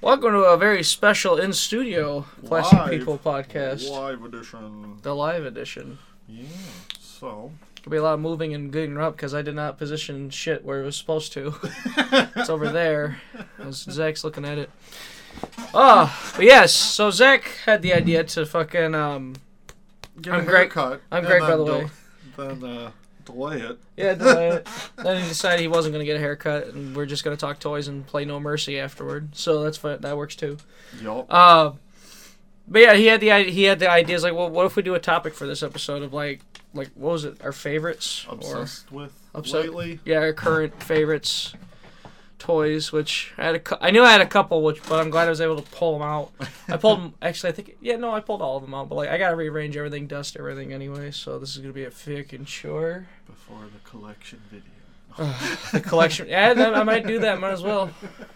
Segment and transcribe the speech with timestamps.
[0.00, 2.90] Welcome to a very special in studio Plastic Live.
[2.90, 4.98] People podcast, Live edition.
[5.02, 5.98] the live edition.
[6.26, 6.46] Yeah.
[6.98, 7.52] So.
[7.82, 10.64] Could be a lot of moving and getting up because I did not position shit
[10.64, 11.54] where it was supposed to.
[12.34, 13.20] it's over there.
[13.58, 14.70] As Zach's looking at it.
[15.72, 16.72] Oh, but yes.
[16.72, 19.36] So Zach had the idea to fucking um.
[20.20, 21.02] Get I'm a Greg- haircut.
[21.12, 21.86] I'm Greg, by the way.
[22.36, 22.90] Then uh,
[23.32, 23.78] delay it.
[23.96, 24.66] Yeah, delay it.
[24.96, 27.88] then he decided he wasn't gonna get a haircut, and we're just gonna talk toys
[27.88, 29.34] and play No Mercy afterward.
[29.36, 30.00] So that's fine.
[30.00, 30.56] That works too.
[31.02, 31.26] Yup.
[31.32, 31.72] Uh,
[32.66, 34.94] but yeah, he had the he had the ideas like, well, what if we do
[34.94, 36.40] a topic for this episode of like
[36.74, 37.42] like what was it?
[37.42, 40.00] Our favorites or Obsessed with upset- lately.
[40.04, 41.54] yeah, our current favorites
[42.38, 42.92] toys.
[42.92, 45.26] Which I had a cou- I knew I had a couple, which but I'm glad
[45.26, 46.32] I was able to pull them out.
[46.68, 48.94] I pulled them, actually I think yeah no I pulled all of them out, but
[48.96, 51.10] like I gotta rearrange everything, dust everything anyway.
[51.10, 53.08] So this is gonna be a fucking chore.
[53.26, 54.72] Before the collection video.
[55.72, 56.28] the collection.
[56.28, 57.40] Yeah, then I might do that.
[57.40, 57.90] Might as well.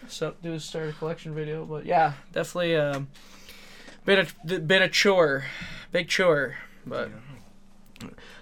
[0.07, 1.63] So do start a collection video.
[1.65, 3.07] But yeah, definitely um,
[4.05, 5.45] been a been a chore,
[5.91, 6.57] big chore.
[6.85, 7.09] But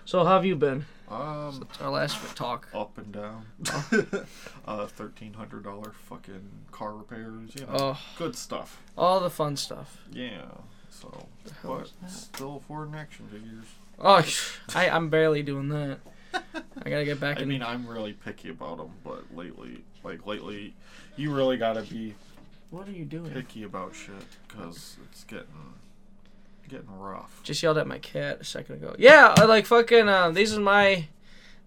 [0.05, 0.85] so how have you been?
[1.11, 1.67] Um.
[1.69, 2.67] It's our last talk.
[2.73, 3.45] Up and down.
[4.65, 7.51] uh, thirteen hundred dollar fucking car repairs.
[7.55, 8.81] You know, Oh, good stuff.
[8.97, 9.97] all the fun stuff.
[10.11, 10.43] Yeah.
[10.89, 11.27] So,
[11.63, 13.65] but still affording action figures.
[13.99, 14.23] Oh,
[14.75, 15.99] I I'm barely doing that.
[16.33, 17.49] I gotta get back I in.
[17.49, 20.73] mean, I'm really picky about them, but lately, like lately,
[21.17, 22.15] you really gotta be
[22.69, 23.31] what are you doing?
[23.31, 24.13] picky about shit
[24.47, 25.47] because it's getting
[26.71, 27.39] getting rough.
[27.43, 28.95] Just yelled at my cat a second ago.
[28.97, 30.09] Yeah, I like fucking.
[30.09, 31.07] Um, these are my.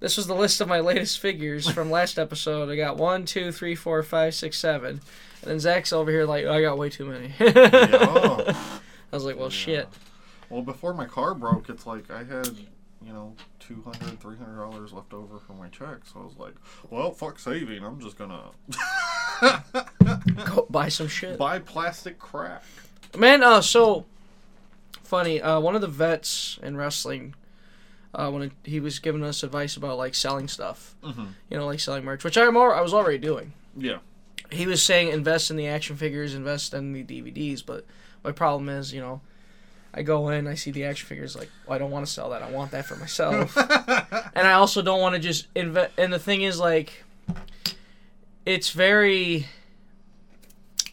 [0.00, 2.68] This was the list of my latest figures from last episode.
[2.70, 5.00] I got one, two, three, four, five, six, seven,
[5.42, 7.32] and then Zach's over here like, I got way too many.
[7.40, 8.54] Yeah.
[9.12, 9.50] I was like, well, Yeah.
[9.50, 9.88] shit.
[10.50, 12.48] Well, before my car broke, it's like I had,
[13.00, 15.98] you know, 200 300 dollars left over from my check.
[16.12, 16.54] So I was like,
[16.90, 17.82] well, fuck saving.
[17.84, 18.50] I'm just gonna
[20.44, 21.38] Go buy some shit.
[21.38, 22.62] buy plastic crack.
[23.16, 24.04] Man, uh, so
[25.04, 25.40] funny.
[25.40, 27.34] Uh, one of the vets in wrestling,
[28.14, 31.24] uh, when he was giving us advice about like selling stuff, Mm-hmm.
[31.50, 33.52] you know, like selling merch, which I'm I was already doing.
[33.76, 33.98] Yeah.
[34.50, 37.84] he was saying invest in the action figures, invest in the DVDs, but
[38.22, 39.20] my problem is, you know,
[39.92, 42.30] I go in, I see the action figures, like, well, I don't want to sell
[42.30, 42.42] that.
[42.42, 43.56] I want that for myself,
[44.34, 45.92] and I also don't want to just invest.
[45.98, 47.04] And the thing is, like,
[48.46, 49.46] it's very,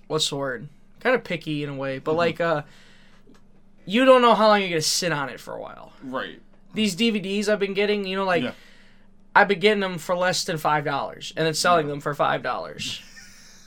[0.07, 0.67] what's the word?
[0.99, 2.17] Kind of picky in a way, but Mhm.
[2.17, 2.61] like, uh,
[3.85, 5.93] you don't know how long you're gonna sit on it for a while.
[6.03, 6.41] Right.
[6.73, 8.43] These DVDs I've been getting, you know, like.
[8.43, 8.53] Yeah.
[9.33, 11.91] I've been getting them for less than five dollars, and then selling Yeah.
[11.91, 13.01] them for five dollars.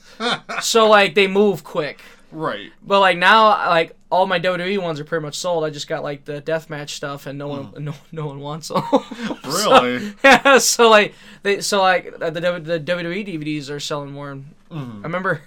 [0.60, 2.02] so like they move quick.
[2.30, 2.70] Right.
[2.82, 5.64] But like now, like all my WWE ones are pretty much sold.
[5.64, 8.82] I just got like the deathmatch stuff, and no one, no, no one wants them.
[9.42, 10.12] So- Really?
[10.24, 10.58] yeah.
[10.58, 14.32] So like they, so like the the, WWE DVDs are selling more.
[14.70, 15.02] I Mhm.
[15.04, 15.40] remember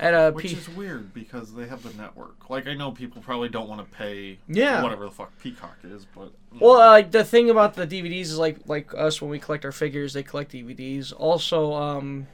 [0.00, 2.48] at a Which P- is weird because they have the network.
[2.50, 4.82] Like I know people probably don't want to pay Yeah.
[4.82, 8.56] whatever the fuck Peacock is, but Well, uh, the thing about the DVDs is like
[8.66, 11.12] like us when we collect our figures, they collect DVDs.
[11.16, 12.26] Also, um,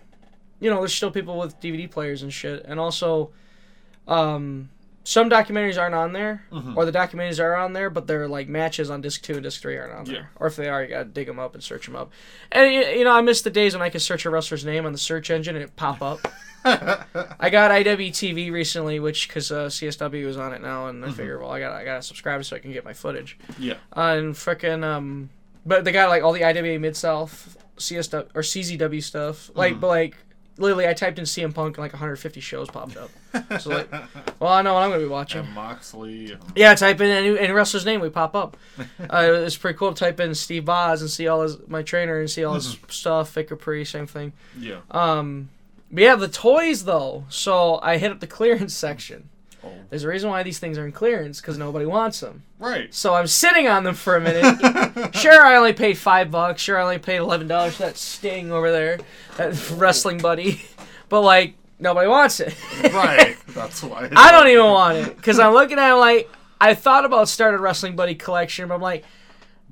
[0.60, 3.30] you know, there's still people with DVD players and shit, and also,
[4.08, 4.70] um,
[5.04, 6.76] some documentaries aren't on there, Mhm.
[6.76, 9.60] or the documentaries are on there, but they're like matches on disc two and disc
[9.60, 10.14] three aren't on there.
[10.14, 10.22] Yeah.
[10.36, 12.10] Or if they are, you gotta dig them up and search them up.
[12.50, 14.92] And you know, I miss the days when I could search a wrestler's name on
[14.92, 16.20] the search engine and it pop up.
[16.64, 21.14] I got IWTV recently, which because uh, CSW is on it now, and I Mhm.
[21.14, 23.74] figure, well, I got I gotta subscribe so I can get my footage yeah.
[23.92, 25.30] and frickin' um
[25.64, 29.50] but they got like all the IWA Mid South CSW or CZW stuff.
[29.54, 29.80] Like Mhm.
[29.80, 30.16] but like
[30.58, 33.10] literally I typed in CM Punk and like 150 shows popped up.
[33.60, 33.90] So like
[34.40, 35.40] well I know what I'm gonna be watching.
[35.44, 36.36] and Moxley.
[36.54, 38.56] Yeah, type in any, any wrestler's name, we pop up.
[39.10, 42.18] Uh, it's pretty cool to type in Steve Boz and see all his my trainer
[42.18, 43.32] and see all his stuff.
[43.34, 44.32] Vic Capri, same thing.
[44.58, 44.78] yeah.
[44.90, 45.48] Um,
[45.90, 47.24] but yeah, the toys though.
[47.28, 49.28] So I hit up the clearance section.
[49.64, 49.72] Oh.
[49.90, 52.44] There's a reason why these things are in clearance because nobody wants them.
[52.58, 52.92] Right.
[52.94, 55.14] So I'm sitting on them for a minute.
[55.16, 56.62] sure, I only paid five bucks.
[56.62, 58.98] Sure, I only paid eleven dollars for that Sting over there,
[59.38, 60.62] that wrestling buddy.
[61.08, 62.54] But like, nobody wants it.
[62.92, 63.36] right.
[63.48, 64.08] That's why.
[64.14, 66.30] I don't even want it because I'm looking at it like
[66.60, 69.04] I thought about starting a wrestling buddy collection, but I'm like,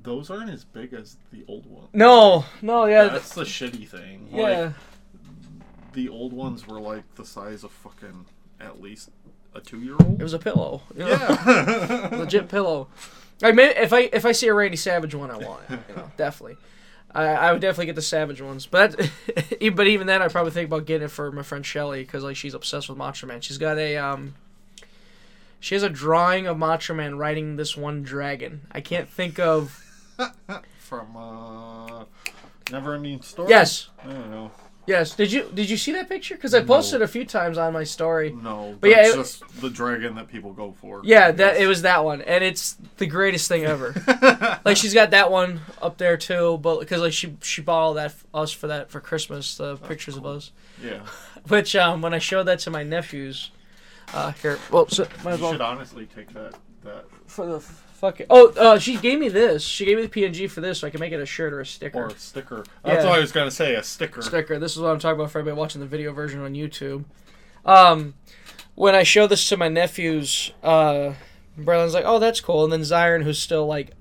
[0.03, 1.87] Those aren't as big as the old one.
[1.93, 4.27] no, no, yeah, That's the shitty thing.
[4.31, 4.41] yeah.
[4.65, 4.73] Like,
[5.95, 8.25] the old ones were like the size of fucking
[8.59, 9.09] at least
[9.55, 10.19] a two year old.
[10.19, 10.83] It was a pillow.
[10.93, 11.09] you know?
[11.09, 12.09] Yeah.
[12.11, 12.87] legit pillow.
[13.41, 15.79] I maybe if I if I see a Randy Savage one, I want it.
[15.89, 16.57] You know, definitely.
[17.11, 18.95] I, I would definitely get the Savage ones, but
[19.73, 22.35] but even then, I probably think about getting it for my friend Shelly because like
[22.35, 23.41] she's obsessed with Macho Man.
[23.41, 24.35] She's got a um.
[25.61, 28.67] She has a drawing of Macho Man riding this one dragon.
[28.71, 29.81] I can't think of.
[30.77, 32.05] From uh,
[32.71, 33.49] Never Ending Story.
[33.49, 34.51] Yes, I don't know.
[34.87, 35.15] Yes.
[35.15, 36.35] Did you did you see that picture?
[36.35, 36.65] Because I No.
[36.65, 38.31] posted a few times on my story.
[38.31, 41.01] No, But yeah, it- just the dragon that people go for.
[41.03, 43.93] Yeah, that it was that one, and it's the greatest thing ever.
[44.65, 47.93] like she's got that one up there too, but because like she she bought all
[47.95, 50.51] that f- us for that for Christmas, the pictures of us.
[50.83, 51.01] Yeah,
[51.47, 53.51] Which um when I showed that to my nephews,
[54.13, 56.53] uh here, well, so, might as well should honestly take that.
[56.83, 57.84] That for the fuck
[58.29, 59.63] Oh, uh, she gave me this.
[59.63, 61.61] She gave me the PNG for this, so I can make it a shirt or
[61.61, 62.03] a sticker.
[62.03, 62.63] or a sticker.
[62.83, 63.09] That's Yeah.
[63.09, 63.75] what I was gonna say.
[63.75, 64.21] A sticker.
[64.21, 64.59] sticker.
[64.59, 67.05] This is what I'm talking about for everybody watching the video version on YouTube.
[67.65, 68.13] Um,
[68.75, 71.13] when I show this to my nephews, uh,
[71.57, 73.91] Braylon's like, "Oh, that's cool," and then Zion, who's still like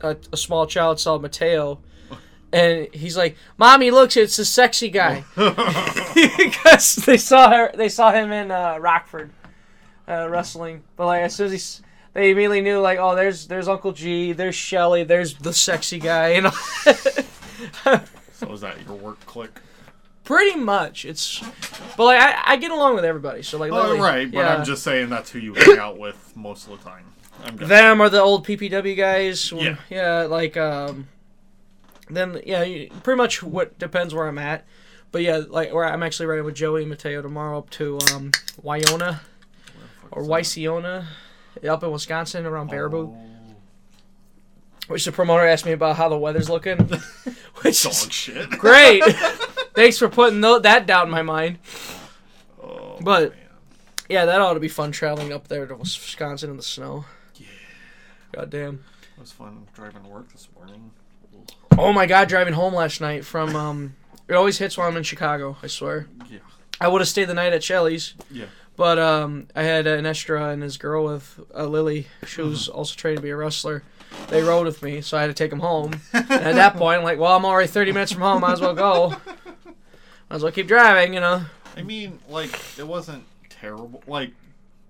[0.00, 1.78] a, a small child, saw Mateo,
[2.52, 5.24] and he's like, "Mommy, look, it's a sexy guy,"
[6.36, 9.30] because they saw her, they saw him in uh, Rockford
[10.08, 10.82] uh, wrestling.
[10.96, 11.83] But like as soon as he,
[12.14, 16.34] they immediately knew like, "Oh, there's there's Uncle G, there's Shelly, there's the sexy guy,"
[16.34, 16.50] you know.
[18.32, 19.60] so is that your work click?
[20.24, 21.40] Pretty much, it's,
[21.98, 23.42] but like I, I get along with everybody.
[23.42, 24.56] So like, Oh, right, but yeah.
[24.56, 27.04] I'm just saying that's who you hang out with most of the time.
[27.44, 29.52] I'm them are the old PPW guys.
[29.52, 29.76] Yeah.
[29.90, 31.08] yeah, like um,
[32.08, 34.64] then yeah, pretty much what depends where I'm at.
[35.12, 38.30] But yeah, like where I'm actually riding with Joey and Mateo tomorrow up to um
[38.62, 39.20] Wyona
[40.10, 41.06] or Wysiona,
[41.68, 43.14] up in Wisconsin around Baraboo.
[43.16, 43.20] Oh,
[44.88, 46.78] Which the promoter asked me about how the weather's looking,
[47.62, 48.50] which dog shit.
[48.50, 49.02] great.
[49.74, 51.58] Thanks for putting that doubt in my mind.
[52.62, 53.38] Oh, But- man.
[54.10, 57.06] Yeah, that ought to be fun traveling up there to Wisconsin in the snow.
[57.36, 57.46] Yeah.
[58.32, 58.84] God damn.
[59.16, 60.90] it was fun driving to work this morning.
[61.78, 63.94] Oh my god, driving home last night from um
[64.28, 66.06] it always hits while I'm in Chicago, I swear.
[66.30, 66.40] Yeah.
[66.78, 68.44] I would have stayed the night at Shelly's, Yeah.
[68.76, 72.06] But um I had an Estra and his girl with uh, Lily.
[72.26, 73.82] She was also trained to be a wrestler.
[74.28, 76.00] They rode with me, so I had to take them home.
[76.12, 78.40] And at that point, I'm like, well, I'm already 30 minutes from home.
[78.42, 79.08] Might as well go.
[79.64, 81.42] Might as well keep driving, you know.
[81.76, 84.02] I mean, like it wasn't terrible.
[84.06, 84.30] Like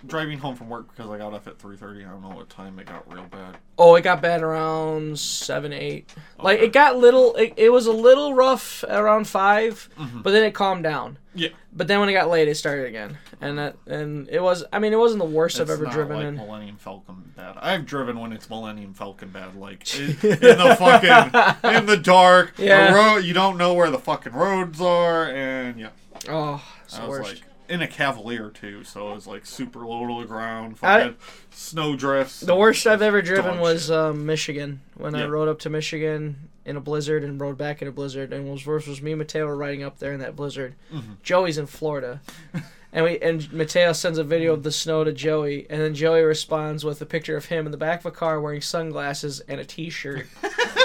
[0.06, 2.04] driving home from work because I got off at three thirty.
[2.04, 3.56] I don't know what time it got real bad.
[3.78, 6.14] Oh, it got bad around seven, eight.
[6.38, 7.34] Like it got little.
[7.36, 10.22] It, it was a little rough around 5 Mhm.
[10.22, 11.18] but then it calmed down.
[11.34, 11.48] Yeah.
[11.72, 14.62] But then when it got late, it started again, and that and it was.
[14.72, 16.36] I mean, it wasn't the worst I've ever driven like in.
[16.36, 17.56] Millennium Falcon bad.
[17.60, 22.52] I've driven when it's Millennium Falcon bad, like in, in the fucking in the dark.
[22.58, 22.90] Yeah.
[22.90, 25.88] The road, you don't know where the fucking roads are, and yeah,
[26.28, 27.34] Oh, it's I was worst.
[27.34, 30.98] like in a Cavalier too, so it was like super low to the ground, I-
[31.00, 31.16] fucking
[31.50, 32.40] snow drifts.
[32.40, 36.76] the worst I've ever driven was um, Michigan when I rode up to Michigan in
[36.76, 38.32] a blizzard and rode back in a blizzard.
[38.32, 40.74] And was worse was me and Mateo were riding up there in that blizzard.
[40.92, 41.22] Mhm.
[41.22, 42.20] Joey's in Florida.
[42.96, 46.22] And we and Mateo sends a video of the snow to Joey, and then Joey
[46.22, 49.58] responds with a picture of him in the back of a car wearing sunglasses and
[49.60, 50.28] a t-shirt,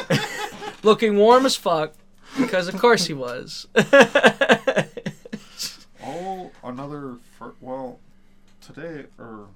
[0.84, 1.94] looking warm as fuck,
[2.40, 3.68] because of course he was.
[6.64, 8.00] Another fir- well,
[8.62, 9.48] today or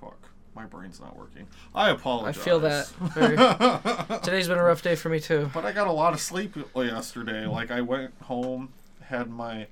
[0.00, 0.18] fuck,
[0.54, 1.46] my brain's not working.
[1.74, 2.38] I apologize.
[2.38, 2.86] I feel that.
[3.14, 5.50] Very, today's been a rough day for me too.
[5.54, 7.46] But I got a lot of sleep yesterday.
[7.46, 8.70] Like I went home,
[9.02, 9.66] had my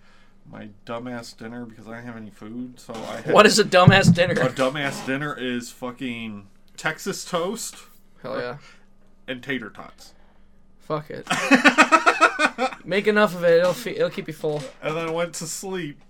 [0.50, 2.80] my dumbass dinner because I didn't have any food.
[2.80, 4.34] So I had What is a dumbass dinner?
[4.34, 7.76] a dumbass dinner is fucking Texas toast
[8.22, 8.56] Hell yeah.
[9.28, 10.14] and tater tots.
[10.80, 11.26] Fuck it.
[12.84, 13.60] Make enough of it.
[13.60, 14.62] It'll fe- it'll keep you full.
[14.82, 16.00] And then I went to sleep.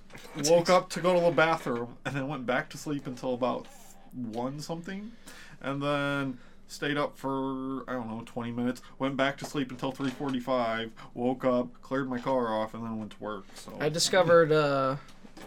[0.44, 3.66] Woke up to go to the bathroom and then went back to sleep until about
[4.12, 5.12] one something.
[5.60, 8.82] And then stayed up for I don't know, 20 minutes.
[8.98, 10.90] Went back to sleep until 3:45.
[11.14, 13.44] Woke up, cleared my car off and then went to work.
[13.54, 14.96] So I discovered uh,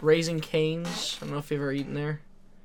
[0.00, 1.16] Raising Cane's.
[1.20, 2.20] I don't know if you've ever eaten there,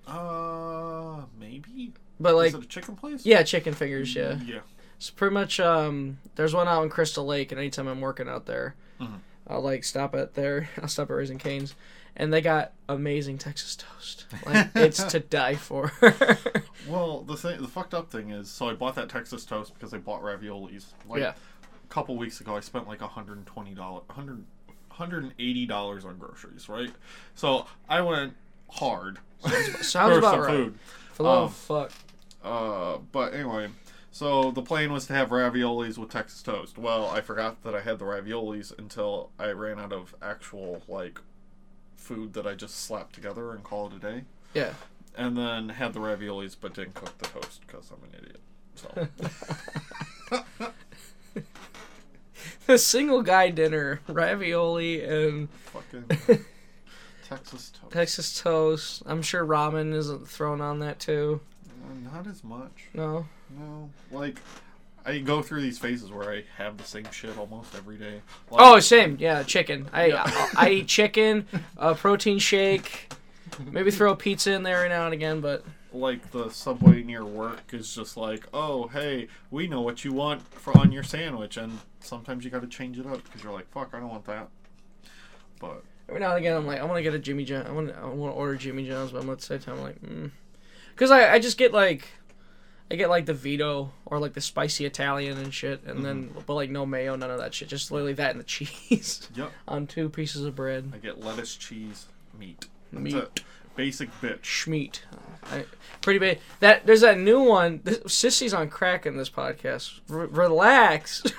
[0.07, 1.93] Uh, maybe.
[2.19, 3.25] but like Is it a chicken place?
[3.25, 4.13] yeah, chicken fingers.
[4.15, 4.59] Yeah, Yeah.
[4.95, 5.59] it's pretty much.
[5.59, 9.19] Um, there's one out in Crystal Lake, and anytime I'm working out there, Mhm.
[9.51, 10.69] I'll like stop at there.
[10.81, 11.75] I'll stop at Raising Cane's,
[12.15, 14.25] and they got amazing Texas toast.
[14.45, 15.91] Like it's to die for.
[16.87, 19.93] Well, the thing, the fucked up thing is, so I bought that Texas toast because
[19.93, 20.85] I bought raviolis.
[21.07, 21.33] Like, Yeah.
[21.83, 24.43] A couple weeks ago, I spent like hundred and twenty dollars, hundred,
[24.89, 26.89] hundred and eighty dollars on groceries, right?
[27.35, 28.33] So I went
[28.69, 29.19] hard
[29.81, 30.49] Sounds for about right.
[30.49, 30.79] food.
[31.13, 31.91] For the love Um, of fuck.
[32.43, 33.67] Uh, but anyway,
[34.11, 36.77] so the plan was to have raviolis with Texas toast.
[36.77, 41.19] Well, I forgot that I had the raviolis until I ran out of actual like
[41.95, 44.23] food that I just slapped together and call it a day.
[44.53, 44.73] Yeah.
[45.15, 48.39] And then had the raviolis, but didn't cook the toast because I'm an idiot.
[48.75, 49.07] So
[52.67, 56.05] The single guy dinner, ravioli and fucking
[57.27, 57.91] Texas toast.
[57.91, 59.03] Texas toast.
[59.05, 61.41] I'm sure ramen isn't thrown on that too.
[61.83, 62.87] Uh, Not as much.
[62.93, 63.25] No.
[63.59, 64.39] No, like
[65.05, 68.21] I go through these phases where I have the same shit almost every day.
[68.49, 69.17] Like, Oh, same.
[69.19, 69.89] Yeah, chicken.
[69.91, 73.11] I I, I eat chicken, a protein shake,
[73.71, 77.25] maybe throw a pizza in there every now and again, but like the subway near
[77.25, 81.57] work is just like, oh hey, we know what you want for on your sandwich,
[81.57, 84.25] and sometimes you got to change it up because you're like, fuck, I don't want
[84.25, 84.47] that.
[85.59, 87.65] But every now and again I'm like, I want to get a Jimmy John.
[87.65, 89.83] I want I want to order Jimmy John's, but I'm at the same time I'm
[89.83, 90.31] like, mm.
[90.95, 92.07] Cause I I just get like.
[92.91, 96.53] I get like the Vito or like the spicy Italian and shit, and then but
[96.55, 97.69] like no mayo, none of that shit.
[97.69, 100.91] Just literally that and the cheese yep, on two pieces of bread.
[100.93, 102.07] I get lettuce, cheese,
[102.37, 102.65] meat.
[102.91, 103.15] That's Meat.
[103.15, 103.43] it.
[103.77, 104.41] Basic bitch.
[104.41, 104.99] Schmeat.
[105.49, 105.63] I,
[106.01, 106.39] pretty big.
[106.59, 107.79] That there's that new one.
[107.85, 110.01] This, Sissy's on crack in this podcast.
[110.09, 111.23] R- relax.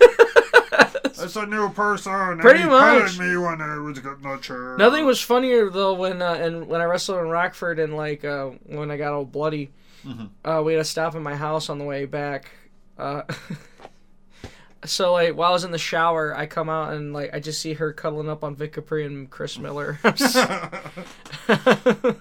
[0.71, 2.39] That's a new person.
[2.39, 3.03] Pretty and he much.
[3.03, 4.77] petted me when I was getting a chair.
[4.79, 8.47] Nothing was funnier though when uh, and when I wrestled in Rockford and like uh,
[8.65, 9.71] when I got all bloody.
[10.05, 10.31] Mhm.
[10.45, 12.51] Uh, we had to stop in my house on the way back.
[12.99, 13.23] Uh,
[14.85, 17.61] so like while I was in the shower, I come out and like I just
[17.61, 19.99] see her cuddling up on Vic Capri and Chris Miller.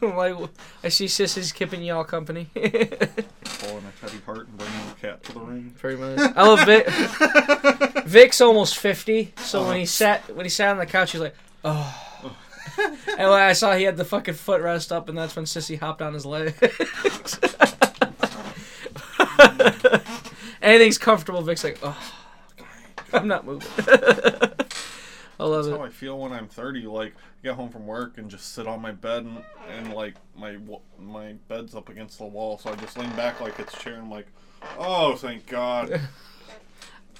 [0.01, 0.35] Like
[0.83, 2.49] I see Sissy's keeping y'all company.
[2.53, 2.71] Pulling
[3.85, 5.73] a Teddy Hart and bringing a cat to the ring.
[5.77, 6.19] Pretty much.
[6.35, 6.87] I love Vic.
[8.05, 11.35] Vic's almost fifty, so when he sat when he sat on the couch, he's like,
[11.63, 12.35] oh.
[13.07, 16.01] and when I saw he had the fucking footrest up, and that's when Sissy hopped
[16.01, 16.55] on his legs.
[20.61, 21.41] Anything's comfortable.
[21.41, 21.97] Vic's like, oh,
[23.13, 23.67] I'm not moving.
[25.39, 25.77] I love That's it.
[25.77, 26.81] how I feel when I'm 30.
[26.81, 29.43] Like, get home from work and just sit on my bed and,
[29.75, 30.57] and like my
[30.99, 33.93] my bed's up against the wall, so I just lean back like it's a chair.
[33.93, 34.27] And I'm like,
[34.77, 35.99] oh, thank God.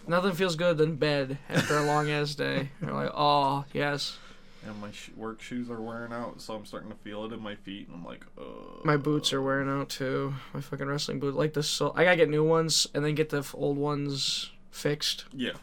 [0.08, 2.70] Nothing feels good than bed after a long ass day.
[2.82, 4.18] You're like, oh yes.
[4.66, 7.42] And my sh- work shoes are wearing out, so I'm starting to feel it in
[7.42, 8.44] my feet, and I'm like, uh.
[8.84, 10.34] My boots are wearing out too.
[10.54, 13.30] My fucking wrestling boot, like the so I gotta get new ones and then get
[13.30, 15.26] the f- old ones fixed.
[15.34, 15.54] Yeah.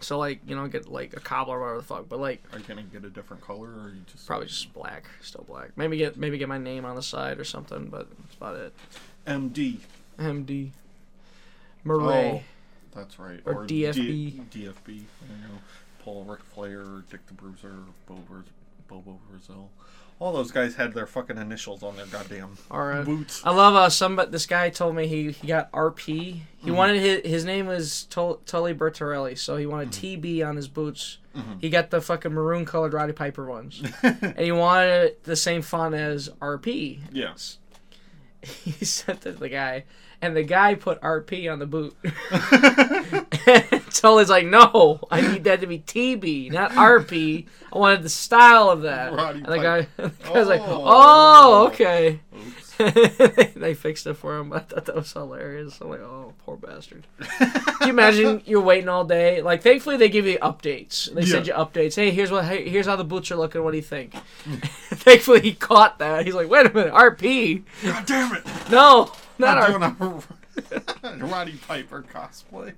[0.00, 2.58] So like you know get like a cobbler or whatever the fuck, but like Are
[2.58, 5.70] you gonna get a different color, or you just probably just black, still black.
[5.76, 8.74] Maybe get maybe get my name on the side or something, but that's about it.
[9.26, 9.78] MD?
[10.18, 10.70] MD.
[11.84, 12.02] Murray.
[12.04, 12.42] Oh,
[12.94, 13.40] that's right.
[13.46, 14.48] Or D- DFB.
[14.50, 14.88] DFB.
[14.88, 15.02] You
[15.42, 15.58] know,
[16.04, 17.72] Paul Ric Flair, Dick the Bruiser,
[18.06, 18.18] Bo
[18.88, 19.70] Bobo Brazil.
[20.20, 23.04] All those guys had their fucking initials on their goddamn right.
[23.04, 23.40] boots.
[23.42, 26.06] I love uh some But this guy told me he, he got RP.
[26.06, 26.74] He mm-hmm.
[26.74, 30.22] wanted his his name was Tul- Tully Bertarelli, so he wanted mm-hmm.
[30.22, 31.18] TB on his boots.
[31.34, 31.54] Mm-hmm.
[31.60, 35.94] He got the fucking maroon colored Roddy Piper ones, and he wanted the same font
[35.94, 37.00] as RP.
[37.12, 37.58] yes.
[38.42, 39.84] He sent it to the guy,
[40.20, 41.96] and the guy put RP on the boot.
[43.94, 47.46] Tully's like, "No, I need that to be TB, not RP.
[47.72, 50.82] I wanted the style of that." Roddy and the guy, the guy's like, Oh.
[50.84, 52.20] "Oh, okay."
[52.76, 54.52] They fixed it for him.
[54.52, 55.80] I thought that was hilarious.
[55.80, 57.06] I'm like, oh, poor bastard.
[57.20, 59.40] Can you imagine you're waiting all day?
[59.42, 61.12] Like, thankfully they give you updates.
[61.14, 61.94] They send you updates.
[61.94, 62.44] Hey, here's what.
[62.44, 63.62] Hey, here's how the boots are looking.
[63.62, 64.14] What do you think?
[64.90, 66.26] thankfully he caught that.
[66.26, 67.62] He's like, wait a minute, RP?
[67.84, 68.42] God damn it!
[68.70, 71.00] No, not I'm RP.
[71.00, 72.74] doing a Roddy Piper cosplay.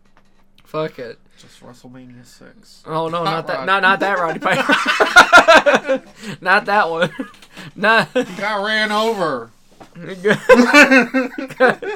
[0.67, 1.19] Fuck it.
[1.39, 2.83] Just WrestleMania six.
[2.87, 3.67] Oh no, not that.
[3.67, 6.03] Not not that Roddy Piper.
[6.41, 7.11] not that one.
[7.77, 8.09] Not.
[8.13, 9.51] He got ran over.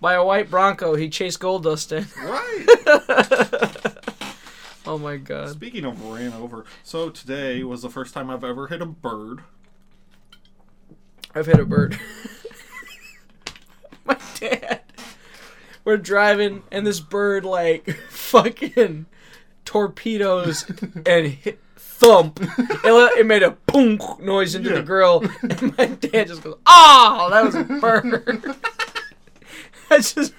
[0.00, 2.06] By a white Bronco, he chased Goldust in.
[2.22, 2.66] Right.
[4.84, 5.50] Oh my god.
[5.50, 9.42] Speaking of ran over, so today was the first time I've ever hit a bird.
[11.34, 11.98] I've hit a bird.
[14.04, 14.80] My dad.
[15.84, 19.06] We're driving, and this bird like fucking
[19.64, 20.64] torpedoes
[21.06, 22.38] and hit thump.
[22.40, 24.76] It, it made a boom noise into Yeah.
[24.76, 28.42] the grill, and my dad just goes, "Oh, that was a bird."
[29.88, 30.32] That's just.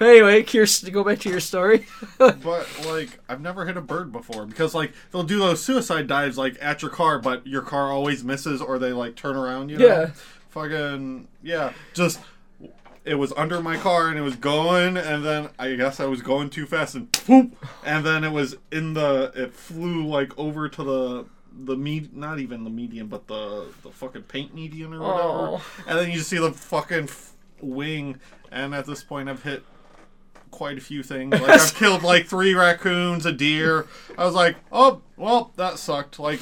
[0.00, 1.86] anyway, Kirsten, to go back to your story.
[2.18, 6.38] But like, I've never hit a bird before because like they'll do those suicide dives
[6.38, 9.68] like at your car, but your car always misses or they like turn around.
[9.70, 9.86] You know?
[9.86, 10.10] Yeah.
[10.50, 11.72] Fucking yeah.
[11.94, 12.20] Just
[13.04, 16.22] it was under my car and it was going, and then I guess I was
[16.22, 20.68] going too fast and poop, and then it was in the it flew like over
[20.68, 25.00] to the the med not even the median but the the fucking paint median or
[25.00, 25.22] whatever.
[25.22, 25.64] Oh.
[25.86, 28.20] and then you see the fucking f- wing
[28.52, 29.64] and at this point i've hit
[30.52, 31.32] quite a few things.
[31.32, 33.86] Like i've killed like three raccoons a deer.
[34.16, 36.18] I was like oh well that sucked.
[36.18, 36.40] Like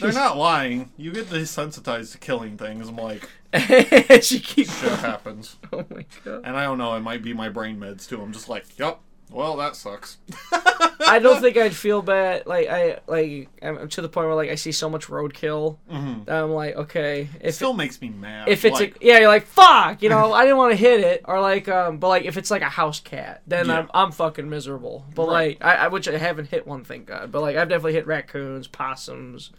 [0.00, 0.90] they're not lying.
[0.96, 3.28] You get desensitized to killing things i'm like
[4.22, 4.78] she keeps.
[4.80, 6.42] shit happens Oh my god.
[6.44, 8.98] and i don't know it might be my brain meds too i'm just like yep.
[9.30, 10.18] Well, that sucks.
[11.00, 12.46] I don't think I'd feel bad.
[12.46, 16.26] Like I like I'm to the point where like I see so much roadkill Mhm.
[16.26, 18.48] that I'm like, okay, If It still makes me mad.
[18.50, 21.00] if it's like, a, yeah, you're like fuck, you know, I didn't want to hit
[21.00, 23.78] it, or like, um, but like if it's like a house cat, then Yeah.
[23.78, 25.06] I'm I'm fucking miserable.
[25.14, 25.58] But Right.
[25.58, 27.32] like I, I which I haven't hit one, thank God.
[27.32, 29.50] But like I've definitely hit raccoons, possums.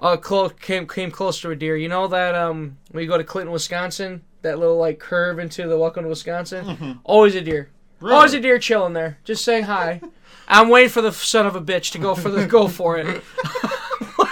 [0.00, 1.76] Uh, close came came close to a deer.
[1.76, 5.68] You know that um when you go to Clinton, Wisconsin, that little like curve into
[5.68, 7.70] the Welcome to Wisconsin, always a deer.
[8.00, 8.14] Really?
[8.14, 10.00] Always a deer chilling there, just saying hi.
[10.48, 13.06] I'm waiting for the son of a bitch to go for the go for it.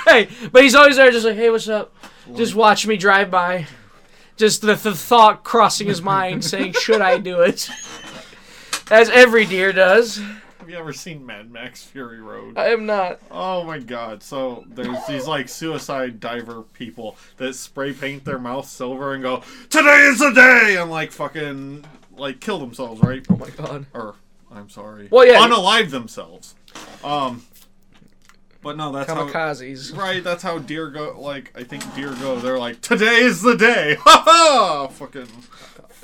[0.07, 1.95] hey, but he's always there, just like, hey, what's up?
[2.35, 3.67] Just watch me drive by.
[4.37, 7.69] Just the, the thought crossing his mind, saying, should I do it?
[8.91, 10.21] As every deer does.
[10.69, 12.59] Have you ever seen Mad Max Fury Road?
[12.59, 13.21] I am not.
[13.31, 14.23] Oh my god.
[14.23, 19.43] So there's these like suicide diver people that spray paint their mouth silver and go,
[19.71, 20.77] Today is the day!
[20.79, 21.87] And like fucking
[22.19, 23.25] like kill themselves, right?
[23.31, 23.87] Oh my god.
[23.95, 24.17] Or
[24.51, 25.09] I'm sorry.
[25.11, 25.39] Well, yeah.
[25.39, 26.55] Unalive themselves.
[27.03, 27.47] Um
[28.61, 29.97] But no, that's how Kamikazes.
[29.97, 32.39] Right, that's how deer go like I think deer go.
[32.41, 33.97] They're like, Today is the day!
[34.01, 35.29] Ha ha fucking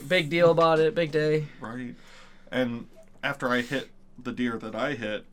[0.09, 0.95] Big deal about it.
[0.95, 1.49] Big day.
[1.61, 1.95] right?
[2.51, 2.87] And
[3.23, 3.91] after I hit
[4.23, 5.25] the deer that I hit,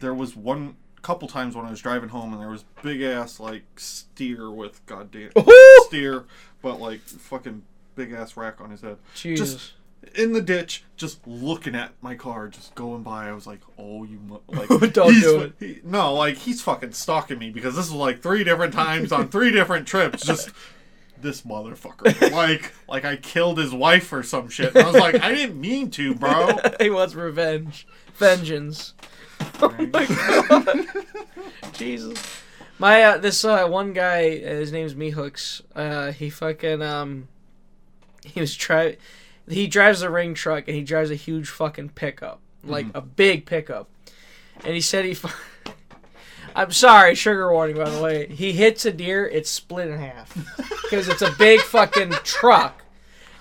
[0.00, 3.38] there was one couple times when I was driving home and there was big ass
[3.38, 5.30] like steer with goddamn
[5.86, 6.24] steer,
[6.62, 7.62] but like fucking
[7.94, 8.96] big ass rack on his head.
[9.14, 9.72] Jesus.
[10.14, 13.28] In the ditch, just looking at my car, just going by.
[13.28, 15.52] I was like, "Oh, you mu-, like Don't do it.
[15.58, 19.28] he- no, like he's fucking stalking me because this was like three different times on
[19.28, 20.24] three different trips.
[20.24, 20.50] Just
[21.22, 24.74] this motherfucker, like like I killed his wife or some shit.
[24.74, 26.58] And I was like, I didn't mean to, bro.
[26.80, 27.86] he wants revenge.
[28.14, 28.94] Vengeance.
[31.72, 32.18] Jesus.
[32.78, 35.62] My uh, this uh, one guy, uh, his name's Me Hooks.
[35.74, 37.28] Uh, he fucking um,
[38.24, 38.96] he was try,
[39.48, 43.46] he drives a ring truck and he drives a huge fucking pickup, like a big
[43.46, 43.88] pickup,
[44.64, 45.14] and he said he.
[45.14, 45.28] fu-
[46.58, 48.26] I'm sorry, sugar warning by the way.
[48.26, 50.34] He hits a deer, it's split in half
[50.82, 52.82] because it's a big fucking truck.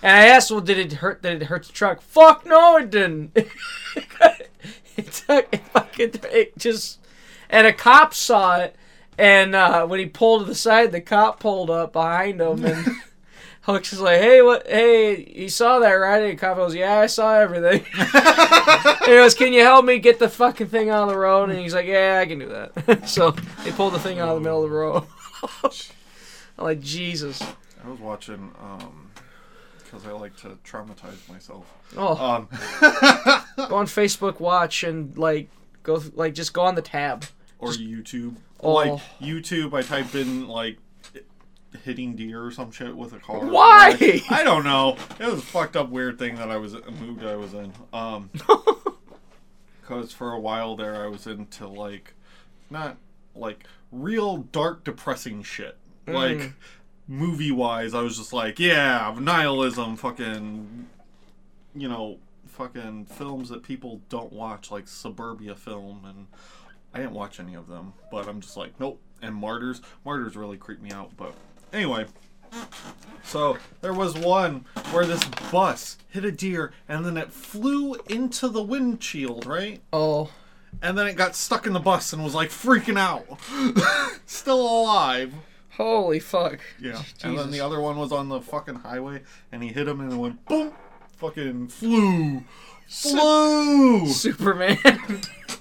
[0.04, 1.24] And I asked, well, did it hurt?
[1.24, 2.00] Did it hurt the truck?
[2.00, 3.32] Fuck no, it didn't.
[3.36, 7.00] it took it fucking it just,
[7.50, 8.76] and a cop saw it,
[9.18, 12.86] and uh, when he pulled to the side, the cop pulled up behind him, and
[13.68, 14.66] Hooks is like, "Hey, what?
[14.66, 17.84] Hey, you saw that, right?" And the cop goes, "Yeah, I saw everything."
[19.06, 21.60] he goes, "Can you help me get the fucking thing out of the road?" And
[21.60, 23.32] he's like, "Yeah, I can do that." so
[23.64, 25.04] they pulled the thing out of the middle of the road.
[26.58, 27.42] I'm like, Jesus.
[27.86, 29.12] I was watching um
[29.84, 31.66] because I like to traumatize myself.
[31.96, 32.48] Oh, Um,
[33.70, 35.50] go on Facebook Watch and like
[35.84, 37.26] go like just go on the tab.
[37.60, 38.36] or YouTube.
[38.62, 38.74] Oh.
[38.74, 40.78] Like YouTube, I typed in like
[41.84, 43.40] hitting deer or some shit with a car.
[43.46, 44.22] Why?
[44.30, 44.98] I don't know.
[45.20, 47.74] It was a fucked up weird thing that I was a mood I was in.
[47.94, 48.30] Um,
[49.82, 52.14] because for a while there I was into like
[52.70, 52.98] not
[53.36, 55.78] like real dark depressing shit.
[56.08, 56.54] Like Mm.
[57.08, 60.88] movie wise, I was just like, yeah, nihilism, fucking,
[61.76, 66.28] you know, fucking films that people don't watch, like a Serbian film, and
[66.94, 69.02] I didn't watch any of them, but I'm just like, nope.
[69.22, 71.34] And Martyrs, Martyrs really creeped me out, but
[71.74, 72.06] anyway.
[73.24, 78.48] So there was one where this bus hit a deer and then it flew into
[78.48, 79.82] the windshield, right?
[79.92, 80.32] Oh,
[80.82, 83.26] And then it got stuck in the bus and was like freaking out.
[84.26, 85.34] Still alive.
[85.72, 86.60] holy fuck.
[86.82, 87.02] Yeah.
[87.24, 90.12] And then the other one was on the fucking highway and he hit him and
[90.12, 90.72] it went boom.
[91.18, 92.44] Fucking flew.
[92.88, 94.08] Flew.
[94.08, 94.78] Superman.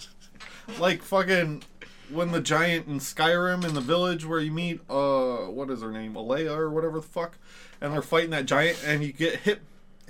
[0.79, 1.63] like fucking
[2.11, 5.91] when the giant in Skyrim in the village where you meet uh what is her
[5.91, 6.15] name?
[6.15, 7.39] Aela or whatever the fuck.
[7.81, 9.61] And they're fighting that giant and you get hit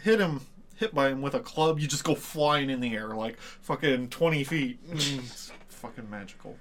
[0.03, 0.41] hit him
[0.77, 4.09] hit by him with a club, you just go flying in the air like fucking
[4.11, 4.79] twenty feet.
[4.95, 6.57] Mm, it's fucking magical.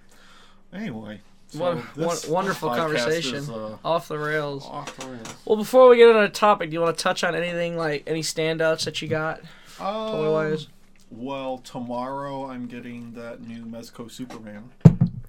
[0.74, 1.22] Anyway.
[1.48, 3.36] so What- this what- wonderful conversation.
[3.36, 4.66] is, uh, Off the rails.
[4.66, 5.34] off the rails.
[5.46, 8.04] Well, before we get on a topic, do you want to touch on anything like
[8.08, 9.42] any standouts that you got
[9.78, 10.68] toy Um, wise?
[11.12, 14.72] well, tomorrow I'm getting that new Mezco Superman.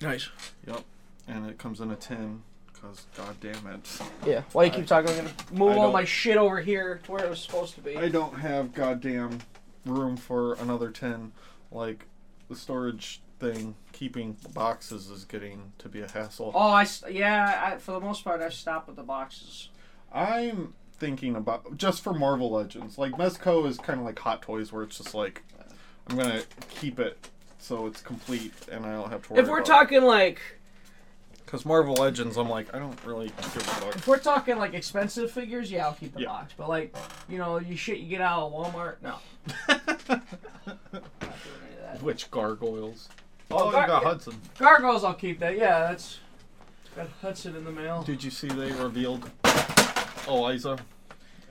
[0.00, 0.28] Nice.
[0.66, 0.82] Yep.
[1.28, 4.00] And it comes in a tin, because god damn it.
[4.24, 4.42] Yeah.
[4.52, 7.24] While you keep talking, I'm gonna move I all my shit over here to where
[7.24, 7.96] it was supposed to be.
[7.96, 9.40] I don't have goddamn
[9.84, 11.32] room for another tin.
[11.72, 12.06] Like,
[12.48, 16.52] the storage thing, keeping boxes is getting to be a hassle.
[16.54, 17.72] Oh, I st- yeah.
[17.74, 19.70] I, for the most part, I've stopped with the boxes.
[20.12, 24.72] I'm thinking about, just for Marvel Legends, like, Mezco is kind of like Hot Toys,
[24.72, 25.42] where it's just like,
[26.06, 27.28] I'm gonna keep it
[27.66, 30.40] so it's complete and I don't have to worry If we're about talking like,
[31.44, 33.96] Because Marvel Legends, I'm like, I don't really give a fuck.
[33.96, 36.28] if we're talking like expensive figures, yeah, I'll keep the Yeah.
[36.28, 36.54] box.
[36.56, 36.94] But like,
[37.28, 39.16] you know, you shit you get out of Walmart, no.
[42.00, 43.08] Which gargoyles?
[43.50, 44.04] Oh, Oh, you got.
[44.04, 44.40] Hudson.
[44.58, 45.56] Gargoyles, I'll keep that.
[45.56, 46.18] Yeah, that's
[46.94, 48.02] got Hudson in the mail.
[48.02, 49.28] Did you see they revealed
[50.28, 50.78] Elisa?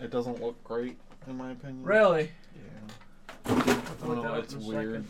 [0.02, 0.98] It doesn't look great,
[1.28, 1.84] in my opinion.
[1.84, 2.32] Really?
[2.56, 3.52] Yeah.
[3.56, 4.34] I don't know.
[4.36, 5.06] It's in a weird.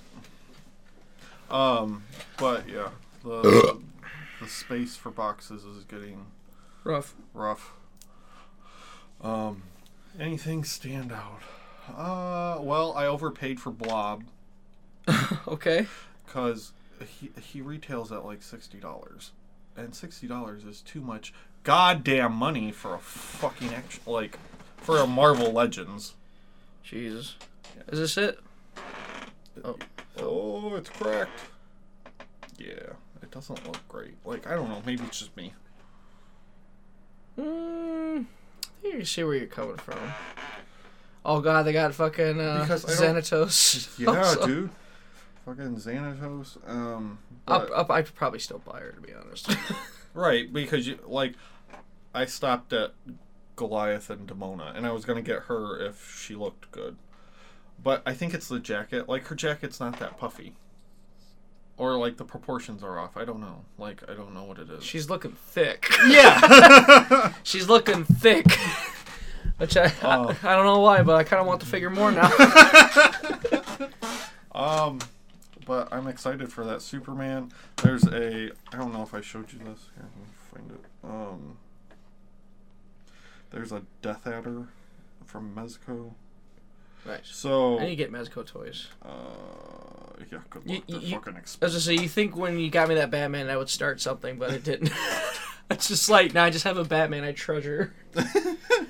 [1.50, 2.04] Um,
[2.38, 2.90] but yeah,
[3.24, 3.80] the
[4.42, 6.26] the space for boxes is getting
[6.84, 7.16] Rough.
[7.34, 7.74] rough.
[9.22, 9.64] Um,
[10.20, 11.42] anything stand out?
[11.96, 14.24] Uh, well, I overpaid for Blob
[15.48, 15.88] okay.
[16.26, 19.32] because he he retails at like sixty dollars,
[19.78, 24.38] and sixty dollars is too much goddamn money for a fucking action like
[24.78, 26.16] for a Marvel Legends.
[26.84, 27.36] Jesus.
[27.88, 28.40] Is this it?
[29.64, 29.76] Oh.
[30.20, 31.40] Oh, it's cracked.
[32.58, 34.16] Yeah, it doesn't look great.
[34.24, 35.54] Like I don't know, maybe it's just me.
[37.38, 38.26] Mm,
[38.84, 40.00] you can see where you're coming from.
[41.26, 43.98] Oh god, they got fucking uh, I Xanatos.
[44.00, 44.46] Yeah, also.
[44.46, 44.70] dude.
[45.46, 46.58] Fucking Xanatos.
[46.70, 49.56] Um, Up, up, I'd probably still buy her to be honest.
[50.14, 51.34] right because you like,
[52.14, 52.94] I stopped at
[53.56, 56.96] Goliath and Demona, and I was gonna get her if she looked good,
[57.82, 59.08] but I think it's the jacket.
[59.10, 60.56] Like her jacket's not that puffy.
[61.78, 63.18] Or like the proportions are off.
[63.18, 63.66] I don't know.
[63.78, 64.84] Like I don't know what it is.
[64.84, 65.88] She's looking thick.
[66.08, 67.34] yeah.
[67.44, 68.46] She's looking thick.
[69.58, 70.36] Which I, Oh.
[70.44, 72.30] I I don't know why, but I kind of want to figure more now.
[74.54, 75.00] Um,
[75.66, 77.52] but I'm excited for that Superman.
[77.84, 79.90] There's a I don't know if I showed you this.
[79.96, 80.86] Here, let me find it.
[81.04, 81.58] Um,
[83.52, 84.70] there's a Death Adder
[85.26, 86.14] from Mezco.
[87.06, 87.22] Nice.
[87.28, 88.88] So, I need get Mezco toys.
[89.04, 89.10] uh,
[90.32, 90.78] yeah, good luck.
[90.78, 93.50] You- They're you- fucking As I say, you think when you got me that Batman,
[93.50, 94.92] I would start something, but it didn't.
[95.72, 97.94] it's just like, now I just have a Batman I treasure.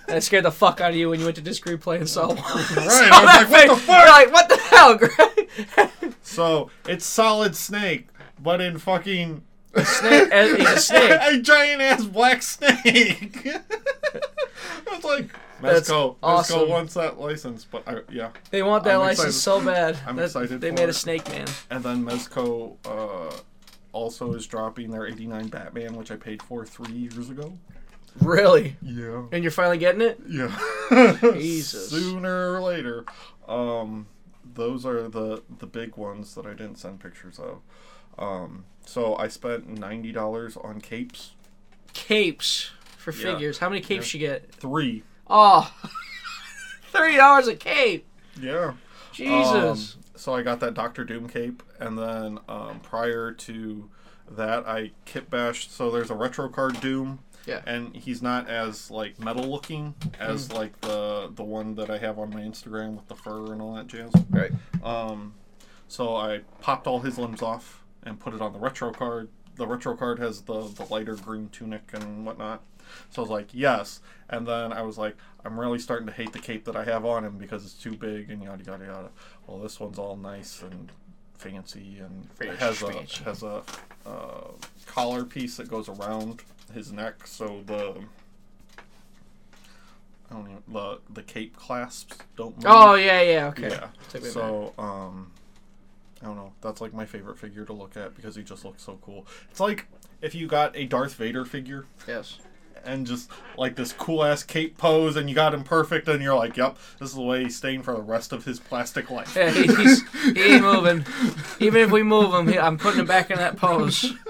[0.07, 2.07] And it scared the fuck out of you when you went to disc replay and
[2.07, 2.37] saw one.
[2.37, 3.97] Right, I was like, what the fuck?
[3.97, 6.13] You're like, what the hell, Greg?
[6.21, 9.41] So it's Solid Snake, but in fucking
[9.83, 11.19] snake, uh, he's a snake.
[11.21, 13.47] a giant ass black snake.
[13.47, 15.29] I was like,
[15.65, 16.69] That's Mezco, Mezco awesome.
[16.69, 18.29] wants that license, but I, yeah.
[18.51, 19.97] They want that I'm license so bad.
[20.07, 20.89] I'm that excited They made it.
[20.89, 21.47] a Snake Man.
[21.69, 23.35] And then Mezco uh,
[23.91, 27.57] also is dropping their 89 Batman, which I paid for three years ago.
[28.21, 28.77] Really?
[28.81, 29.23] Yeah.
[29.31, 30.19] And you're finally getting it?
[30.27, 30.55] Yeah.
[31.33, 31.89] Jesus.
[31.89, 33.05] Sooner or later.
[33.47, 34.07] Um,
[34.53, 37.59] those are the the big ones that I didn't send pictures of.
[38.17, 41.31] Um, so I spent ninety dollars on capes.
[41.93, 43.33] Capes for Yeah.
[43.33, 43.57] figures.
[43.57, 44.49] How many capes you get?
[44.53, 45.03] Three.
[45.27, 45.71] Oh,
[46.91, 48.05] thirty dollars a cape.
[48.39, 48.73] Yeah.
[49.11, 49.95] Jesus.
[49.95, 53.89] Um, so I got that Doctor Doom cape, and then um, prior to
[54.29, 55.71] that, I kit bashed.
[55.71, 57.19] So there's a retro card Doom.
[57.45, 57.61] Yeah.
[57.67, 62.17] And he's not as like metal looking as like the the one that I have
[62.17, 64.11] on my Instagram with the fur and all that jazz.
[64.31, 64.51] right.
[64.83, 65.35] Um,
[65.87, 69.29] so I popped all his limbs off and put it on the retro card.
[69.55, 72.61] The retro card has the the lighter green tunic and whatnot.
[73.09, 73.99] So I was like, yes.
[74.29, 77.05] And then I was like, I'm really starting to hate the cape that I have
[77.05, 79.09] on him because it's too big and yada yada yada.
[79.47, 80.91] Well, this one's all nice and
[81.37, 83.23] fancy and it has a Fancy.
[83.23, 83.61] has a
[84.05, 84.51] uh,
[84.85, 86.41] collar piece that goes around
[86.73, 87.95] his neck, so the
[90.29, 92.65] I don't even the the cape clasps don't move.
[92.67, 93.47] Oh yeah, yeah.
[93.47, 93.69] Okay.
[93.69, 93.89] Yeah.
[94.09, 94.31] Take back.
[94.31, 95.31] So, um,
[96.25, 96.53] I don't know.
[96.61, 99.27] That's like my favorite figure to look at because he just looks so cool.
[99.51, 99.85] It's like
[100.23, 102.39] if you got a Darth Vader figure yes.
[102.83, 106.33] and just like this cool ass cape pose, and you got him perfect, and you're
[106.33, 109.35] like, "Yep, this is the way he's staying for the rest of his plastic life."
[109.35, 110.01] Yeah, he's
[110.33, 111.05] he ain't moving.
[111.59, 114.11] Even if we move him, he, I'm putting him back in that pose.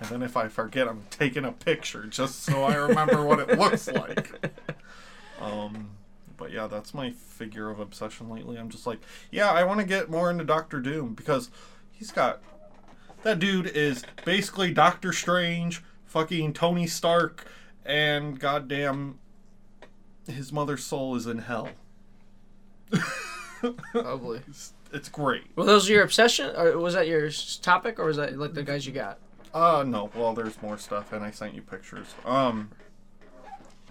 [0.00, 3.58] And then if I forget, I'm taking a picture just so I remember what it
[3.58, 4.52] looks like.
[5.40, 5.90] Um,
[6.36, 8.56] but yeah, that's my figure of obsession lately.
[8.56, 11.50] I'm just like, yeah, I want to get more into Doctor Doom because
[11.92, 12.40] he's got
[13.22, 17.46] that dude is basically Doctor Strange, fucking Tony Stark,
[17.84, 19.18] and goddamn
[20.26, 21.68] his mother's soul is in hell.
[23.92, 24.40] Probably.
[24.48, 25.44] It's, it's great.
[25.56, 27.30] Well, those are your obsession, or was that your
[27.62, 29.18] topic, or was that like the guys you got?
[29.54, 32.08] Uh no, well there's more stuff and I sent you pictures.
[32.24, 32.70] Um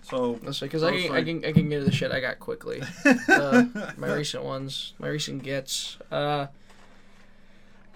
[0.03, 2.19] so Let's see, because I can, I can I can get to the shit I
[2.19, 2.81] got quickly.
[3.27, 3.63] uh,
[3.97, 5.97] my recent ones, my recent gets.
[6.11, 6.47] Uh,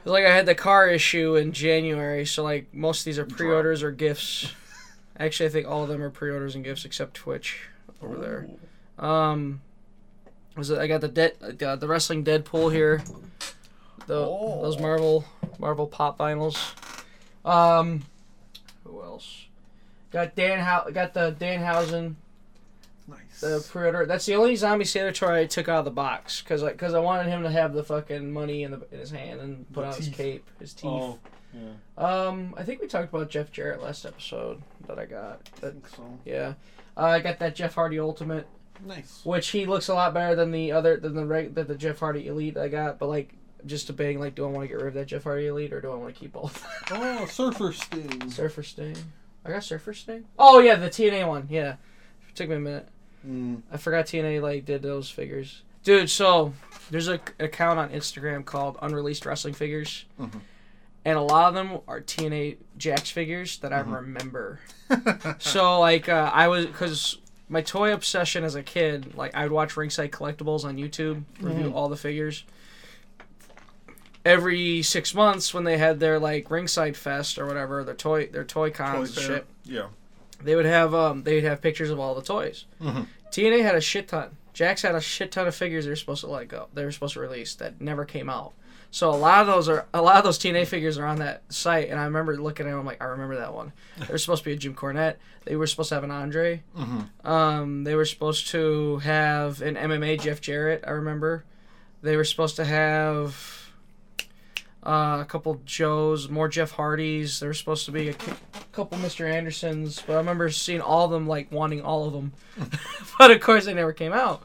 [0.05, 3.83] like I had the car issue in January, so like most of these are pre-orders
[3.83, 4.51] or gifts.
[5.19, 7.61] Actually, I think all of them are pre-orders and gifts except Twitch
[8.01, 8.47] over there.
[9.05, 9.61] Um,
[10.55, 10.79] was it?
[10.79, 13.03] I got the dead uh, the wrestling Deadpool here.
[14.05, 14.61] The Oh.
[14.61, 15.25] those Marvel
[15.59, 16.57] Marvel pop vinyls.
[17.43, 18.03] Um?
[20.17, 22.15] Got Dan How got the Danhausen
[23.07, 23.39] Nice.
[23.39, 24.07] the pre-order.
[24.07, 26.99] That's the only zombie toy I took out of the box because I because I
[26.99, 29.87] wanted him to have the fucking money in the in his hand and put The
[29.89, 30.85] out his cape, his teeth.
[30.89, 31.19] oh,
[31.53, 31.69] yeah.
[32.03, 35.47] Um, I think we talked about Jeff Jarrett last episode that I got.
[35.57, 36.03] I think so.
[36.25, 36.53] yeah,
[36.97, 38.47] uh, I got that Jeff Hardy Ultimate,
[38.85, 39.21] Nice.
[39.23, 41.99] which he looks a lot better than the other than the reg, than the Jeff
[41.99, 42.97] Hardy Elite I got.
[42.97, 43.33] But like,
[43.67, 45.79] just debating like, do I want to get rid of that Jeff Hardy Elite or
[45.81, 46.65] do I want to keep both?
[46.91, 48.29] Oh, Surfer Sting.
[48.31, 48.95] Surfer Sting.
[49.47, 50.25] I got Surfer Sting.
[50.37, 51.47] Oh yeah, the TNA one.
[51.49, 51.75] Yeah,
[52.29, 52.87] it took me a minute.
[53.27, 53.61] Mm.
[53.71, 55.61] I forgot TNA like did those figures.
[55.83, 56.53] Dude, so
[56.91, 60.05] there's a c- account on Instagram called Unreleased Wrestling Figures.
[60.19, 60.41] Mhm.
[61.05, 63.95] And a lot of them are TNA Jakks figures that I Mhm.
[63.95, 64.59] remember.
[65.39, 67.17] so like uh, I was cuz
[67.49, 71.67] my toy obsession as a kid, like I would watch Ringside Collectibles on YouTube, review
[71.69, 71.73] Mhm.
[71.73, 72.43] all the figures.
[74.27, 78.43] Every 6 months when they had their like Ringside Fest or whatever, their toy their
[78.43, 79.87] toy cons Toy and shit, Yeah.
[80.43, 82.65] they would have um they'd have pictures of all the toys.
[82.81, 83.07] Mhm.
[83.31, 84.37] TNA had a shit ton.
[84.53, 86.67] Jakks had a shit ton of figures they were supposed to let go.
[86.73, 88.53] They were supposed to release that never came out.
[88.89, 91.43] So a lot of those are a lot of those TNA figures are on that
[91.49, 92.79] site, and I remember looking at them.
[92.79, 93.71] I'm like, I remember that one.
[93.97, 95.15] There was supposed to be a Jim Cornette.
[95.45, 96.63] They were supposed to have an Andre.
[96.77, 97.09] Mhm.
[97.25, 100.83] Um, they were supposed to have an MMA Jeff Jarrett.
[100.87, 101.43] I remember.
[102.01, 103.56] They were supposed to have
[104.87, 107.41] uh, a couple Joes, more Jeff Hardys.
[107.41, 108.15] There were supposed to be a
[108.71, 109.29] couple Mr.
[109.29, 112.31] Andersons, but I remember seeing all of them, like wanting all of them.
[113.19, 114.43] but of course, they never came out.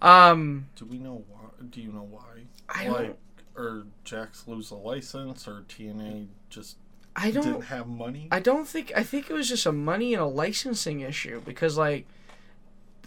[0.00, 1.40] Um, Do we know why?
[1.68, 2.22] Do you know why?
[2.68, 2.92] I don't.
[2.94, 3.18] Like,
[3.56, 6.78] or Jakks lose a license, or TNA just
[7.14, 7.44] I don't.
[7.44, 8.28] didn't have money?
[8.30, 8.90] I don't think.
[8.96, 12.06] I think it was just a money and a licensing issue because like,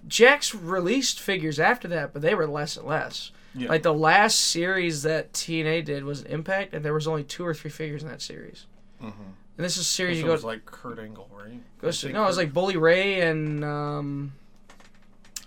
[0.07, 3.31] Jakks released figures after that, but they were less and less.
[3.55, 3.69] Yeah.
[3.69, 7.53] Like the last series that TNA did was Impact, and there was only two or
[7.53, 8.65] three figures in that series.
[9.01, 9.13] Mhm.
[9.57, 10.31] And this is a series you it go.
[10.33, 11.59] was like Kurt Angle, right?
[11.81, 14.33] goes to, no, it was like Bully Ray and um,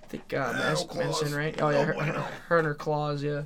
[0.02, 1.60] I think uh, Mask Manson, right?
[1.60, 3.42] Oh yeah, her, her, her and her claws, yeah.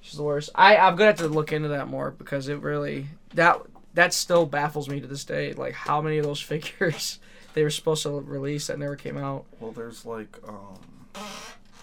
[0.00, 0.50] She's the worst.
[0.54, 3.60] I I'm gonna have to look into that more because it really that
[3.94, 5.52] that still baffles me to this day.
[5.54, 7.18] Like how many of those figures
[7.54, 9.44] they were supposed to release that never came out.
[9.58, 10.78] Well, there's like, um.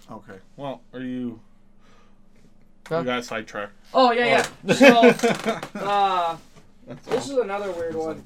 [0.09, 0.37] Okay.
[0.55, 1.41] Well, are you?
[2.87, 2.99] Huh?
[2.99, 3.73] You got sidetracked.
[3.93, 4.73] Oh yeah, yeah.
[4.73, 5.09] So
[5.79, 6.37] uh,
[7.07, 8.23] this is another weird one.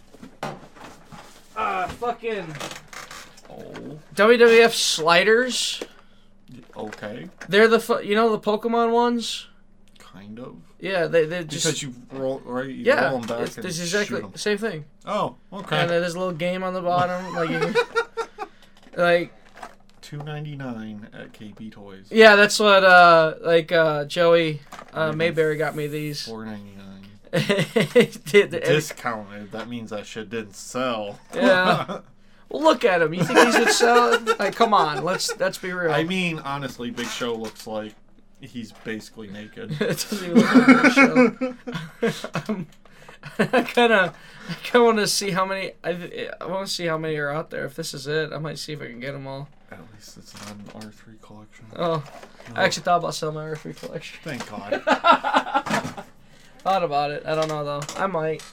[1.55, 2.45] Uh, fucking
[3.51, 3.99] Oh.
[4.15, 5.81] WWF sliders.
[6.77, 7.29] Okay.
[7.47, 9.47] They're the fu- you know the Pokemon ones.
[9.97, 10.57] Kind of.
[10.79, 12.67] Yeah, they they just Because you roll right.
[12.69, 13.09] You yeah.
[13.09, 14.85] roll them back It's, and it's exactly the same thing.
[15.05, 15.35] Oh.
[15.51, 15.77] Okay.
[15.77, 17.73] And there's a little game on the bottom, like you
[18.97, 19.33] like
[20.01, 22.07] Two ninety nine at KB Toys.
[22.09, 24.61] yeah, that's what uh like uh Joey
[24.93, 25.11] uh.
[25.11, 26.25] Mayberry got me these.
[26.25, 26.85] Four ninety nine.
[27.31, 29.51] Discounted.
[29.51, 31.19] That means that shit didn't sell.
[31.33, 31.99] Yeah.
[32.49, 33.13] well, look at him.
[33.13, 34.19] You think these would sell?
[34.39, 35.91] Like, come on, let's let's be real.
[35.91, 37.93] I mean, honestly, Big Show looks like
[38.41, 39.71] he's basically naked.
[39.79, 41.55] it doesn't even look like
[42.01, 42.29] a show.
[42.47, 42.67] um,
[43.37, 44.15] I kind of,
[44.49, 45.73] I kind of want to see how many.
[45.83, 47.65] I, I want to see how many are out there.
[47.65, 49.49] If this is it, I might see if I can get them all.
[49.71, 51.65] At least it's not an R three collection.
[51.75, 52.03] Oh,
[52.55, 54.19] I actually thought about selling my R3 collection.
[54.23, 54.81] Thank God.
[56.59, 57.23] Thought about it.
[57.25, 57.81] I don't know though.
[57.97, 58.43] I might.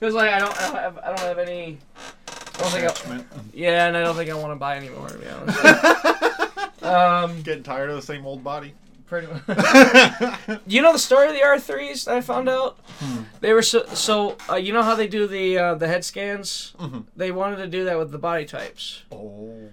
[0.00, 1.78] Cause like I don't, I don't have, I don't have any.
[2.28, 5.08] I don't think I, yeah, and I don't think I want to buy anymore.
[5.08, 6.82] To be honest.
[6.84, 8.74] um, Getting tired of the same old body.
[9.06, 10.60] pretty much.
[10.66, 12.78] you know the story of the R3s that I found out?
[12.98, 13.22] Hmm.
[13.40, 14.36] They were so so.
[14.50, 16.74] Uh, you know how they do the uh, the head scans?
[16.78, 17.04] Mhm.
[17.16, 19.70] They wanted to do that with the body types, Oh.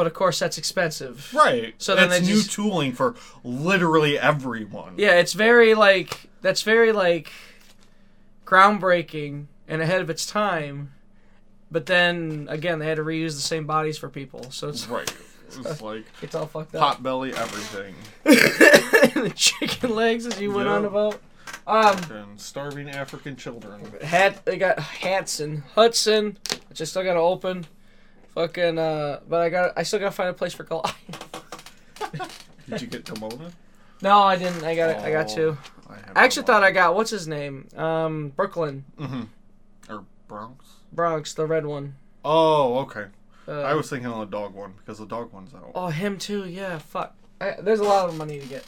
[0.00, 1.30] But of course that's expensive.
[1.34, 1.74] Right.
[1.76, 4.94] So then that's new just- tooling for literally everyone.
[4.96, 7.30] Yeah, it's very like that's very like
[8.46, 10.92] groundbreaking and ahead of its time.
[11.70, 15.12] But then again, they had to reuse the same bodies for people, so it's Right.
[15.50, 16.80] It's like it's all fucked up.
[16.80, 17.94] pot belly everything.
[18.24, 21.20] the chicken legs, as you went on about.
[21.66, 23.92] Um, And starving African children.
[24.02, 26.38] hat they got Hanson, Hudson,
[26.70, 27.66] which I still gotta open.
[28.34, 30.94] Fucking, uh, but I got I still gotta find a place for Goliath.
[32.68, 33.52] Did you get Demona?
[34.02, 34.64] No, I didn't.
[34.64, 34.96] I got it.
[34.98, 35.58] I got two.
[35.88, 37.68] I, have I actually thought I got what's his name?
[37.76, 39.26] Um, Brooklyn Mhm.
[39.88, 40.66] Or Bronx.
[40.92, 41.96] Bronx, the red one.
[42.24, 43.06] Oh, okay.
[43.48, 45.72] Uh, I was thinking on the dog one because the dog one's out.
[45.74, 46.46] Oh, him too.
[46.46, 47.14] Yeah, fuck.
[47.40, 48.62] I, there's a lot of money to get.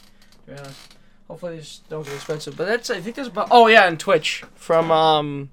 [0.45, 0.95] To be honest.
[1.29, 2.57] Hopefully these don't get expensive.
[2.57, 3.47] But that's I think there's about.
[3.49, 5.49] Oh yeah, and Twitch from um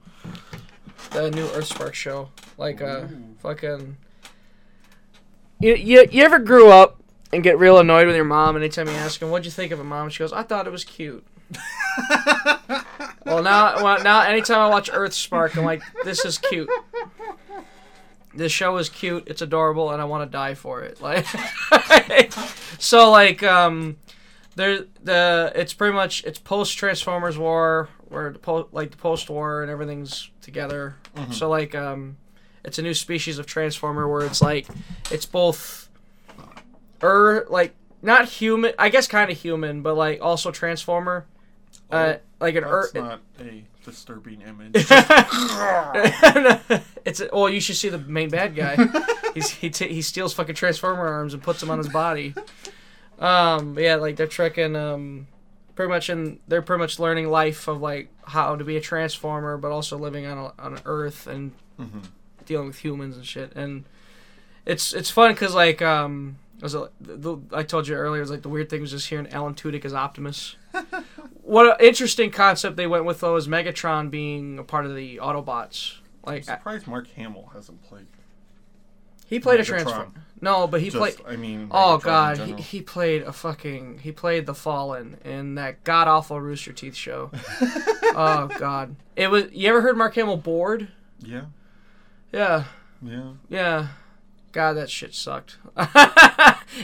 [1.11, 2.31] the new Earthspark show.
[2.59, 3.07] Like uh
[3.39, 3.97] fucking.
[5.59, 8.95] You, you you ever grew up and get real annoyed with your mom anytime you
[8.95, 10.09] ask them what'd you think of it, mom?
[10.11, 11.25] She goes, I thought it was cute.
[13.27, 16.69] well now well now anytime I watch Earthspark, I'm like, this is cute.
[18.35, 21.01] this show is cute, it's adorable, and I want to die for it.
[21.91, 22.33] Like,
[22.79, 23.97] so like um,
[24.55, 29.31] there the it's pretty much it's post Transformers War where the po- like the post
[29.31, 30.97] war and everything's together.
[31.31, 32.17] So like um,
[32.65, 34.67] it's a new species of Transformer where it's like
[35.11, 35.89] it's both
[37.03, 41.27] er like not human, I guess kind of human, but like also Transformer.
[41.91, 44.73] Uh, like an That's er- not a disturbing image.
[47.05, 48.77] it's well, you should see the main bad guy.
[49.35, 52.35] He's he t- he steals fucking transformer arms and puts them on his body.
[53.19, 55.27] Um, yeah, like they're tricking um,
[55.81, 59.57] pretty much in they're pretty much learning life of like how to be a transformer,
[59.57, 62.03] but also living on a, on Earth and Mhm.
[62.45, 63.51] dealing with humans and shit.
[63.57, 63.85] And
[64.67, 68.51] it's it's fun because like um, was the, I told you earlier, it's like the
[68.51, 70.57] weird thing was just hearing Alan Tudyk as Optimus.
[71.43, 75.17] what an interesting concept they went with though is Megatron being a part of the
[75.17, 75.95] Autobots.
[76.25, 78.05] I'm Like surprised Mark Hamill hasn't played.
[79.27, 80.11] he played a transformer.
[80.43, 81.17] No, but he Just, played.
[81.27, 81.69] I mean.
[81.71, 86.41] Oh god, he, he played a fucking he played the Fallen in that god awful
[86.41, 87.31] Rooster Teeth show.
[87.61, 89.53] oh god, it was.
[89.53, 90.89] You ever heard Mark Hamill bored?
[91.23, 91.43] Yeah.
[92.33, 92.65] Yeah,
[93.03, 93.33] Yeah.
[93.49, 93.89] yeah.
[94.53, 95.59] God, that shit sucked.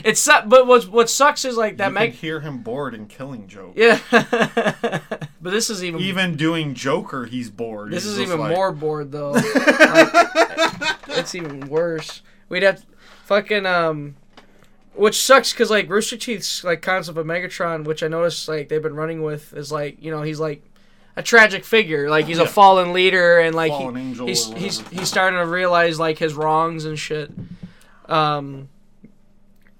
[0.03, 2.11] it sucked, but what what sucks is like that you Meg.
[2.11, 3.73] can hear him bored and killing Joke.
[3.75, 7.91] Yeah, but this is even Even doing Joker, he's bored.
[7.91, 9.31] This He's is even like- more bored though.
[9.31, 10.13] Like,
[11.09, 12.21] it's even worse.
[12.49, 12.85] We'd have
[13.27, 14.15] fucking um,
[14.95, 18.81] which sucks because like Rooster Teeth's like concept of Megatron, which I noticed like they've
[18.81, 20.63] been running with, is like you know he's like
[21.15, 25.09] a tragic figure, like he's a fallen leader, and like Fallen he, he's he's he's
[25.09, 27.31] starting to realize like his wrongs and shit.
[28.05, 28.69] Um,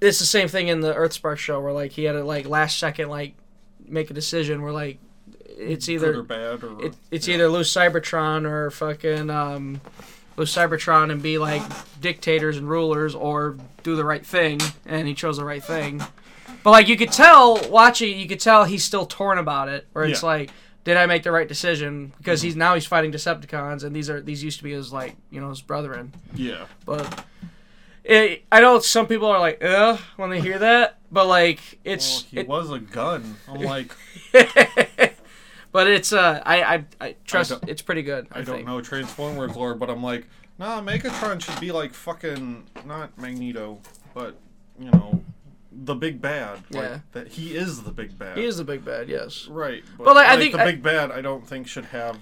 [0.02, 2.78] it's the same thing in the Earthspark show where like he had to like last
[2.78, 3.34] second like
[3.88, 5.00] make a decision where like
[5.58, 6.86] it's either Good or bad or.
[6.86, 7.36] it, it's yeah.
[7.36, 9.82] either lose Cybertron or fucking um,
[10.38, 11.62] lose Cybertron and be like
[12.00, 16.02] dictators and rulers, or do the right thing, and he chose the right thing.
[16.64, 19.88] But like you could tell watching, you could tell he's still torn about it.
[19.94, 20.28] Where it's Yeah.
[20.28, 20.52] like,
[20.84, 22.14] did I make the right decision?
[22.18, 25.16] Because he's now he's fighting Decepticons, and these are these used to be his like
[25.32, 26.14] you know his brethren.
[26.34, 26.66] Yeah.
[26.86, 27.26] But
[28.04, 30.94] it, I know some people are like, uh, when they hear that.
[31.12, 33.36] But like Well, it's he it, was a gun.
[33.50, 33.92] I'm like,
[35.78, 38.26] but it's uh I I, I trust don't- it's pretty good.
[38.32, 40.26] I, I don't know Transformers lore, but I'm like,
[40.58, 43.78] nah, Megatron should be like fucking not Magneto,
[44.16, 44.36] but
[44.80, 45.24] you know,
[45.72, 46.64] the big bad.
[46.72, 47.00] Like, Yeah.
[47.12, 48.40] That he is the big bad.
[48.40, 49.48] He is the big bad, yes.
[49.48, 49.84] Right.
[50.00, 52.18] But, But, like, I think the I- big bad, I don't think should have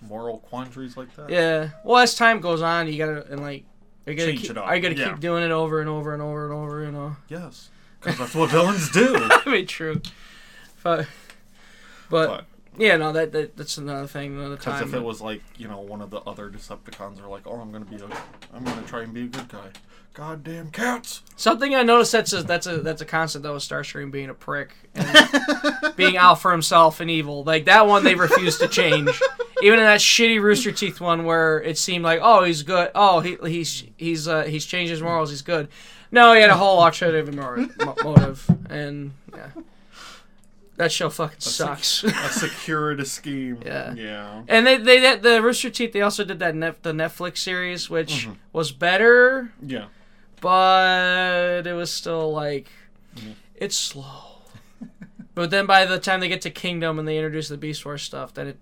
[0.00, 1.30] moral quandaries like that.
[1.30, 1.70] Yeah.
[1.84, 3.62] Well, as time goes on, you gotta and like
[4.06, 5.10] you gotta Change keep, it up, I gotta yeah.
[5.10, 6.82] keep doing it over and over and over and over.
[6.84, 7.16] You know.
[7.28, 7.70] Yes.
[8.00, 9.14] Because that's what villains do.
[9.30, 10.02] I mean, true.
[10.82, 11.06] But,
[12.10, 12.44] but, But
[12.78, 14.88] yeah, no, that, that that's another thing, another because time.
[14.88, 17.72] if it was like you know one of the other Decepticons are like, oh, I'm
[17.72, 18.08] gonna be a,
[18.54, 19.68] I'm gonna try and be a good guy.
[20.14, 21.22] Goddamn cats.
[21.36, 24.34] Something I noticed that's a that's a that's a constant though with Starscream being a
[24.34, 27.44] prick and being out for himself and evil.
[27.44, 29.08] Like that one they refused to change.
[29.62, 33.20] Even in that shitty Rooster Teeth one where it seemed like oh he's good oh
[33.20, 35.68] he he's he's uh, he's changed his morals he's good.
[36.10, 39.48] No, he had a whole alternative motive and yeah.
[40.76, 42.02] That show fucking sucks.
[42.02, 43.58] A securitous scheme.
[43.64, 43.92] Yeah.
[43.94, 44.42] Yeah.
[44.48, 47.90] and they they that- the Rooster Teeth they also did that net, the Netflix series
[47.90, 49.86] which was better Yeah.
[50.40, 52.68] but it was still like
[53.16, 53.34] Mhm.
[53.54, 54.38] it's slow.
[55.34, 58.02] but then by the time they get to Kingdom and they introduce the Beast Wars
[58.02, 58.58] stuff, then it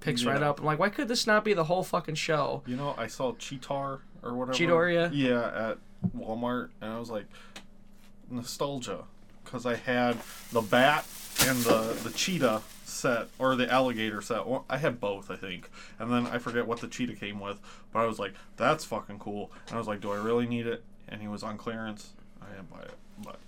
[0.00, 0.60] picks right up.
[0.60, 2.62] I'm like, why could this not be the whole fucking show?
[2.66, 4.56] You know, I saw Cheetar or whatever.
[4.56, 5.10] Cheetor, yeah?
[5.12, 5.78] Yeah, at
[6.16, 7.26] Walmart, and I was like,
[8.30, 9.04] nostalgia,
[9.44, 10.18] because I had
[10.52, 11.04] the bat
[11.46, 14.46] and the the cheetah set or the alligator set.
[14.46, 15.68] Well, I had both, I think,
[15.98, 17.60] and then I forget what the cheetah came with,
[17.92, 19.50] but I was like, that's fucking cool.
[19.66, 20.82] And I was like, do I really need it?
[21.08, 22.12] And he was on clearance.
[22.40, 23.38] I didn't buy it, but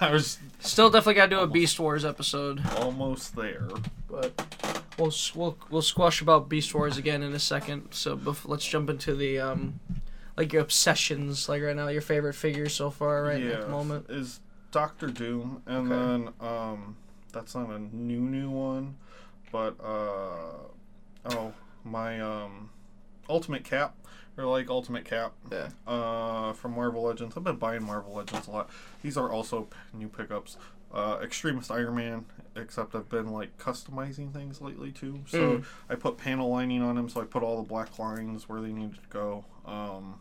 [0.00, 3.68] I was Still definitely got to do a Beast Wars episode, almost there.
[4.10, 4.32] but
[4.98, 7.88] we'll we'll we'll squash about Beast Wars again in a second.
[7.92, 9.80] So bef- let's jump into the um
[10.36, 14.06] like your obsessions, like right now, your favorite figures so far, right at the moment.
[14.08, 14.40] is
[14.70, 16.00] Doctor Doom, and Okay.
[16.00, 16.96] then um,
[17.32, 18.96] that's not a new new one,
[19.50, 20.68] but uh,
[21.26, 21.52] oh
[21.84, 22.70] my um,
[23.28, 23.96] Ultimate Cap,
[24.36, 25.68] or like Ultimate Cap, Yeah.
[25.86, 27.36] uh, from Marvel Legends.
[27.36, 28.70] I've been buying Marvel Legends a lot.
[29.02, 30.56] These are also p- new pickups.
[30.92, 35.20] Uh, Extremist Iron Man, except I've been like customizing things lately too.
[35.26, 35.64] So Mm.
[35.88, 38.72] I put panel lining on him, so I put all the black lines where they
[38.72, 39.46] needed to go.
[39.64, 40.20] Um,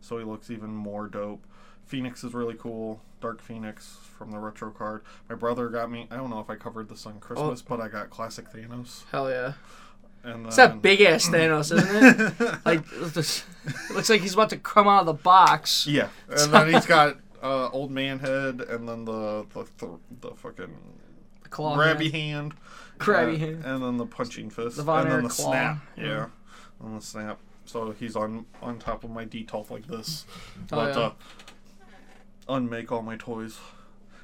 [0.00, 1.44] so he looks even more dope.
[1.90, 3.00] Phoenix is really cool.
[3.20, 5.02] Dark Phoenix from the retro card.
[5.28, 6.06] My brother got me.
[6.10, 9.02] I don't know if I covered this on Christmas, but I got classic Thanos.
[9.10, 9.54] Hell yeah.
[10.22, 12.58] And It's then, that big ass Thanos, isn't it?
[12.64, 12.84] like,
[13.94, 15.86] looks like he's about to come out of the box.
[15.86, 20.30] yeah, and then he's got uh, old man head, and then the the the, the
[20.36, 20.76] fucking
[21.50, 22.52] Claw grabby hand.
[22.52, 22.54] hand,
[22.98, 23.64] Grabby uh, hand.
[23.64, 25.50] and then the punching fist, The and then the claw.
[25.50, 25.78] snap.
[25.96, 26.04] Yeah.
[26.04, 26.26] Yeah,
[26.84, 27.38] and the snap.
[27.64, 30.26] So he's on on top of my detolf like this,
[30.72, 30.92] Oh, yeah.
[30.92, 31.12] to
[32.50, 33.58] unmake all my toys.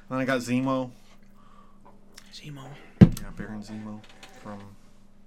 [0.09, 0.91] And then I got Zemo.
[2.33, 2.63] Zemo.
[3.01, 4.01] Yeah, Baron Zemo
[4.41, 4.59] from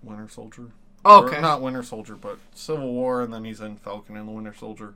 [0.03, 0.67] Winter Soldier.
[1.05, 1.41] Oh, Or okay.
[1.41, 4.95] not Winter Soldier, but Civil War, and then he's in Falcon and the Winter Soldier.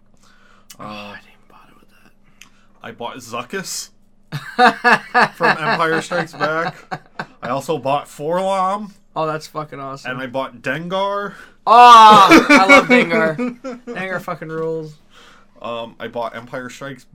[0.78, 2.48] Oh, Uh, I didn't even bother with that.
[2.82, 3.90] I bought Zuckuss
[5.36, 6.76] from Empire Strikes Back.
[7.42, 10.10] I also bought Forlom, Oh, that's fucking awesome.
[10.12, 11.34] and I bought Dengar.
[11.66, 13.36] Oh, I love Dengar.
[13.86, 14.96] Dengar fucking rules.
[15.62, 17.06] Um, I bought Empire Strikes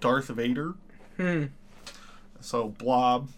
[0.00, 0.74] Darth Vader.
[1.16, 1.44] Hmm.
[2.40, 3.30] So Blob.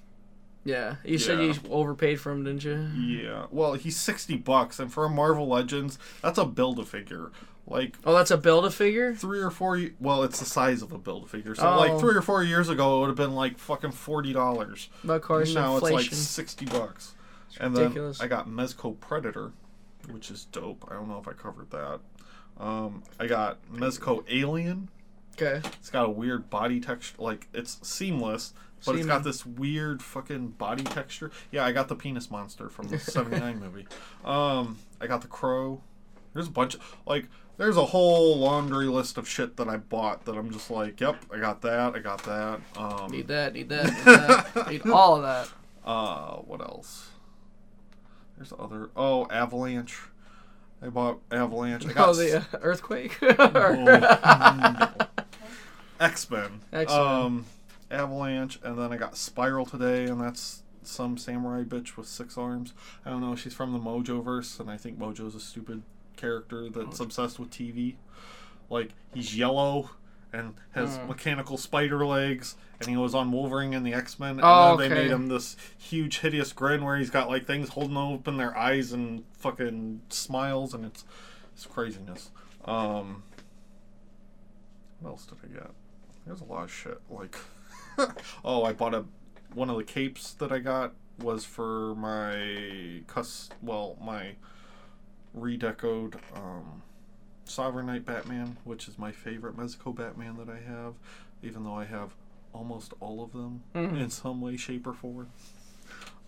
[0.64, 0.96] Yeah.
[1.04, 1.52] You said Yeah.
[1.54, 2.76] you overpaid for him, didn't you?
[3.22, 3.46] Yeah.
[3.50, 7.30] Well, he's sixty bucks, and for a Marvel Legends, that's a build a figure.
[7.66, 9.14] Like Oh, that's a build a figure?
[9.14, 9.80] three or four.
[10.00, 11.54] Well, it's the size of a build a figure.
[11.54, 11.78] So Oh.
[11.78, 14.88] like three or four years ago, it would have been like fucking forty dollars.
[15.08, 16.14] Of course, Now it's like inflation.
[16.16, 17.14] sixty bucks.
[17.48, 18.18] It's and ridiculous.
[18.18, 19.52] then I got Mezco Predator,
[20.10, 20.84] which is dope.
[20.90, 22.00] I don't know if I covered that.
[22.58, 24.88] Um, I got Mezco Alien.
[25.34, 25.60] Okay.
[25.78, 27.16] It's got a weird body texture.
[27.18, 28.52] Like it's seamless,
[28.84, 31.30] but it's got this weird fucking body texture.
[31.50, 33.86] Yeah, I got the penis monster from the '79 movie.
[34.24, 35.82] Um, I got the crow.
[36.34, 37.28] There's a bunch of like.
[37.56, 41.22] There's a whole laundry list of shit that I bought that I'm just like, yep,
[41.30, 42.58] I got that, I got that.
[42.74, 44.70] Um, Need that, need that, need that.
[44.70, 45.50] need all of that.
[45.84, 47.10] uh, what else?
[48.38, 48.88] There's other.
[48.96, 49.98] Oh, Avalanche.
[50.82, 51.86] I bought Avalanche.
[51.86, 53.18] I got Oh, the uh, earthquake?
[56.00, 56.60] X Men.
[56.72, 57.00] X-Men.
[57.00, 57.46] Um,
[57.90, 62.72] Avalanche, and then I got Spiral today, and that's some samurai bitch with six arms.
[63.04, 63.36] I don't know.
[63.36, 65.82] She's from the Mojo verse, and I think Mojo's a stupid
[66.16, 67.96] character that's obsessed with TV.
[68.70, 69.90] Like he's yellow
[70.32, 71.08] and has Hmm.
[71.08, 74.78] mechanical spider legs, and he was on Wolverine and the X Men, and Oh, then
[74.88, 75.02] they okay.
[75.02, 78.92] made him this huge hideous grin where he's got like things holding open their eyes
[78.92, 81.04] and fucking smiles, and it's
[81.52, 82.30] it's craziness.
[82.64, 83.22] Um,
[85.00, 85.70] what else did I get?
[86.26, 87.00] There's a lot of shit.
[87.10, 87.36] Like,
[88.44, 89.04] oh, I bought a
[89.54, 94.36] one of the capes that I got was for my cus well my
[95.34, 96.82] redecoed um,
[97.50, 100.94] Sovereign Knight Batman, which is my favorite Mezco Batman that I have,
[101.42, 102.10] even though I have
[102.52, 104.00] almost all of them Mhm.
[104.00, 105.28] in some way, shape, or form.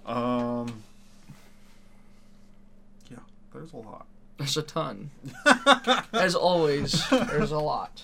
[0.06, 0.82] Um,
[3.10, 3.18] yeah,
[3.52, 4.06] there's a lot.
[4.38, 5.10] There's a ton.
[6.12, 8.02] As always, there's a lot.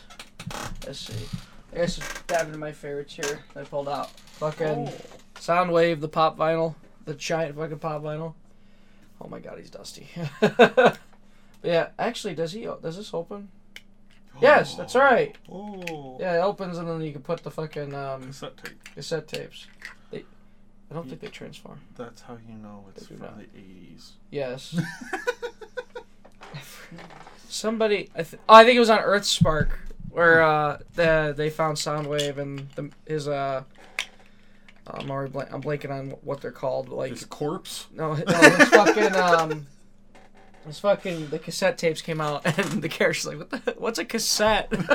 [0.86, 1.26] Let's see.
[1.72, 3.40] I guess dive into my favorites here.
[3.56, 4.90] I pulled out fucking
[5.34, 8.34] Soundwave, the pop vinyl, the giant fucking pop vinyl.
[9.20, 10.08] Oh my god, he's dusty.
[11.62, 12.62] yeah, actually, does he?
[12.82, 13.48] Does this open?
[14.40, 15.34] Yes, that's right.
[15.50, 18.84] Oh, Yeah, it opens and then you can put the fucking um, cassette tape.
[18.94, 19.66] cassette tapes.
[20.12, 20.24] They,
[20.90, 21.80] I don't think they transform.
[21.96, 23.36] That's how you know it's from not.
[23.38, 24.10] the 80s.
[24.30, 24.78] Yes.
[27.48, 29.78] Somebody, I th- oh, I think it was on Earth Spark
[30.10, 33.62] where uh, the, they found Soundwave and the, his uh,
[34.86, 36.88] I'm already blank, I'm blanking on what they're called.
[36.90, 37.86] Like His corpse?
[37.92, 39.66] no, no, his fucking um,
[40.66, 44.04] his fucking the cassette tapes came out and the character's like, what the, what's a
[44.04, 44.70] cassette?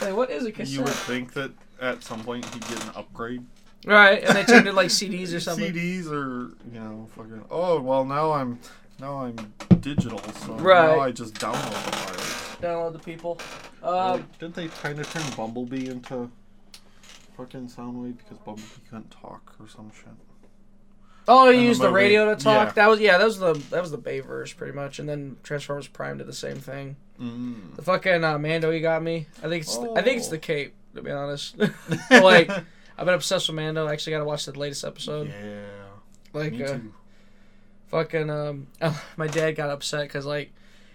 [0.00, 0.74] like, what is a cassette?
[0.74, 3.44] You would think that at some point he'd get an upgrade.
[3.84, 5.72] Right, and they turned it like CDs or something.
[5.72, 7.44] CDs or, you know, fucking.
[7.50, 8.58] Oh, well, now I'm.
[8.98, 9.36] Now I'm
[9.80, 10.96] digital, so Right.
[10.96, 12.56] now I just download the files.
[12.62, 13.38] Download the people.
[13.82, 16.30] Um, Like, didn't they kind of turn Bumblebee into
[17.36, 20.08] fucking Soundwave because Bumblebee couldn't talk or some shit?
[21.28, 22.68] Oh, you in the used the radio to talk.
[22.68, 22.72] Yeah.
[22.74, 25.88] That was yeah, that was the that was the Bayverse pretty much, and then Transformers
[25.88, 26.96] Prime did the same thing.
[27.20, 27.74] Mm.
[27.76, 29.26] The fucking uh, Mando you got me.
[29.42, 30.30] I think it's I think it's Oh.
[30.32, 31.56] the cape to be honest.
[32.10, 33.86] like I've been obsessed with Mando.
[33.86, 35.28] I actually got to watch the latest episode.
[35.28, 35.62] yeah.
[36.32, 36.78] like Me uh,
[37.88, 38.66] fucking um,
[39.16, 40.52] my dad got upset because like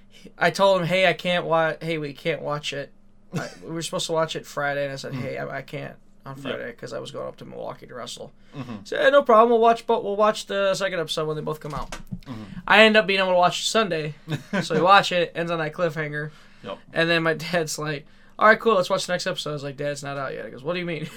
[0.10, 1.78] he- I told him, hey, I can't watch.
[1.84, 2.92] Hey, we can't watch it.
[3.34, 5.96] I, we were supposed to watch it Friday, and I said, hey, I, I can't
[6.26, 6.36] on.
[6.36, 8.32] Friday because I was going up to Milwaukee to wrestle.
[8.56, 8.88] Mhm.
[8.88, 9.50] So, yeah, no problem.
[9.50, 11.92] We'll watch, but we'll watch the second episode when they both come out.
[12.26, 12.62] Mhm.
[12.68, 14.16] I end up being able to watch Sunday,
[14.62, 15.32] so we watch it.
[15.36, 16.32] Ends on that cliffhanger,
[16.64, 16.78] Yep.
[16.94, 18.06] and then my dad's like,
[18.38, 18.76] "All right, cool.
[18.76, 20.74] Let's watch the next episode." I was like, "Dad's not out yet." He goes, "What
[20.74, 21.10] do you mean?"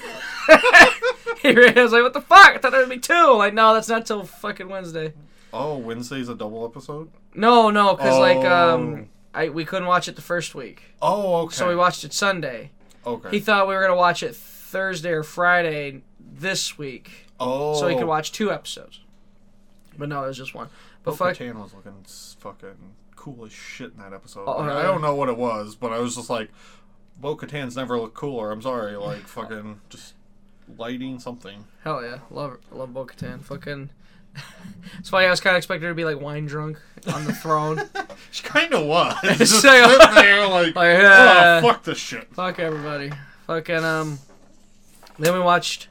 [1.43, 2.55] he ran- I was like, "What the fuck?
[2.55, 3.13] I thought it would be two.
[3.15, 5.13] I'm like, no, that's not till fucking Wednesday.
[5.53, 7.11] Oh, Wednesday's a double episode?
[7.35, 8.95] No, no, because like um,
[9.35, 9.39] Oh.
[9.41, 11.55] I we couldn't watch it the first week, Oh, okay.
[11.57, 12.71] so we watched it Sunday.
[13.07, 13.31] okay.
[13.31, 14.35] He thought we were gonna watch it
[14.75, 17.29] Thursday or Friday this week.
[17.39, 17.79] oh.
[17.79, 18.99] so he could watch two episodes.
[19.97, 20.69] But no, it was just one.
[21.05, 22.05] But Bo fuck, Katan was looking
[22.41, 24.47] fucking cool as shit in that episode.
[24.49, 26.51] Oh, I don't know what it was, but I was just like,
[27.17, 28.51] Bo Katan's never looked cooler.
[28.51, 30.15] I'm sorry, like fucking just
[30.77, 31.67] lighting something.
[31.85, 33.45] hell yeah, love love Bo Katan.
[33.45, 33.91] Fucking.
[34.99, 35.27] it's funny.
[35.27, 36.81] I was kind of expecting her to be like wine drunk
[37.13, 37.81] on the throne.
[38.31, 39.17] She kind of was.
[39.39, 42.27] Just sitting there like, Like, uh, oh fuck this shit.
[42.35, 43.13] Fuck everybody.
[43.47, 44.19] Fucking um.
[45.19, 45.89] Then we watched.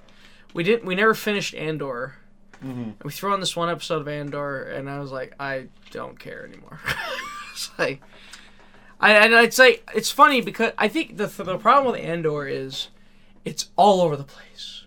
[0.54, 0.86] We didn't.
[0.86, 2.16] We never finished Andor.
[2.62, 6.20] hmm We threw on this one episode of Andor, and I was like, I don't
[6.20, 6.80] care anymore.
[7.54, 8.02] it's like,
[9.00, 12.90] I and I'd say it's funny because I think the the problem with Andor is,
[13.46, 14.86] it's all over the place.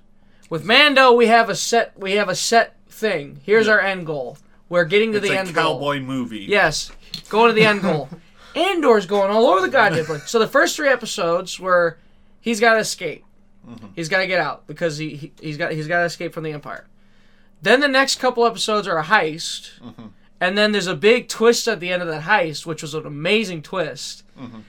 [0.49, 1.99] With Mando, we have a set.
[1.99, 3.41] We have a set thing.
[3.45, 3.75] Here's Yeah.
[3.75, 4.39] our end goal.
[4.69, 5.75] We're getting to It's the end goal.
[5.75, 6.41] cowboy movie.
[6.41, 6.91] Yes,
[7.29, 8.09] going to the end goal.
[8.55, 10.31] Andor's going all over the goddamn place.
[10.31, 11.99] So the first three episodes were
[12.41, 13.25] he's got to escape.
[13.69, 13.87] Mm-hmm.
[13.97, 16.45] He's got to get out because he, he he's got he's got to escape from
[16.45, 16.87] the empire.
[17.63, 20.07] Then the next couple episodes are a heist, Mm-hmm.
[20.41, 23.07] and then there's a big twist at the end of that heist, which was an
[23.07, 24.23] amazing twist.
[24.39, 24.63] Mhm.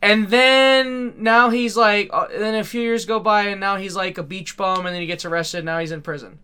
[0.00, 3.94] And then now he's like, uh, then a few years go by, and now he's
[3.94, 5.64] like a beach bum, and then he gets arrested.
[5.64, 6.40] Now he's in prison.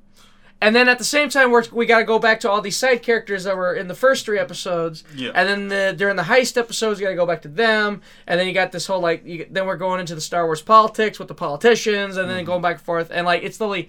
[0.61, 2.77] And then at the same time, we're, we got to go back to all these
[2.77, 5.05] side characters that were in the first three episodes.
[5.15, 5.31] Yeah.
[5.33, 8.03] And then the, during the heist episodes, you got to go back to them.
[8.27, 10.61] And then you got this whole like, you, then we're going into the Star Wars
[10.61, 12.47] politics with the politicians, and then mm-hmm.
[12.47, 13.11] going back and forth.
[13.13, 13.89] And like, it's literally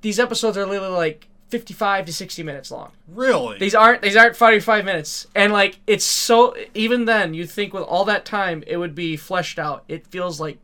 [0.00, 2.92] these episodes are literally like fifty-five to sixty minutes long.
[3.06, 3.58] Really?
[3.58, 5.26] These aren't these aren't forty-five minutes.
[5.34, 9.18] And like, it's so even then, you think with all that time, it would be
[9.18, 9.84] fleshed out.
[9.86, 10.56] It feels like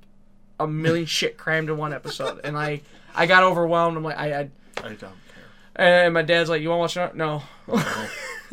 [0.58, 2.40] a million shit crammed in one episode.
[2.42, 2.80] And I
[3.14, 3.98] I got overwhelmed.
[3.98, 4.40] I'm like, I.
[4.40, 4.50] I
[4.82, 5.12] I don't.
[5.76, 7.42] And my dad's like, "You want to watch it?" No.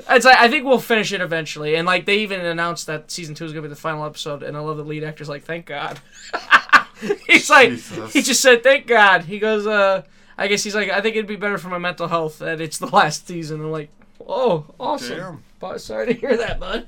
[0.09, 3.35] it's like I think we'll finish it eventually, and like they even announced that season
[3.35, 5.65] two is gonna be the final episode, and I love the lead actor's like, "Thank
[5.67, 5.99] God."
[7.27, 8.13] he's like, Jesus.
[8.13, 10.03] he just said, "Thank God." He goes, "Uh,
[10.37, 12.77] I guess he's like, I think it'd be better for my mental health that it's
[12.77, 13.89] the last season." I'm like,
[14.27, 15.79] "Oh, awesome." Damn.
[15.79, 16.87] Sorry to hear that, bud.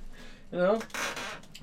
[0.52, 0.82] You know.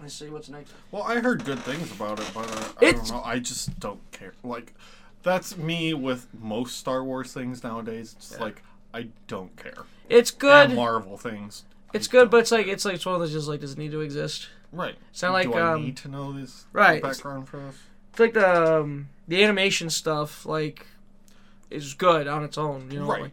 [0.01, 0.73] Let's see what's next.
[0.91, 3.23] Well, I heard good things about it, but uh, I It's- don't know.
[3.25, 4.33] I just don't care.
[4.43, 4.75] Like,
[5.23, 8.15] that's me with most Star Wars things nowadays.
[8.19, 8.45] It's Yeah.
[8.45, 8.63] like
[8.95, 9.85] I don't care.
[10.09, 10.71] It's And good.
[10.75, 11.65] Marvel things.
[11.93, 13.73] It's I good, but it's like it's like it's one of those just like does
[13.73, 14.49] it need to exist?
[14.73, 14.97] right.
[15.11, 17.03] It's not like, Do I um, need to know this right.
[17.03, 17.77] background for this?
[18.11, 20.87] It's like the um, the animation stuff like
[21.71, 22.91] is good on its own.
[22.91, 23.23] You know, Right.
[23.23, 23.33] like,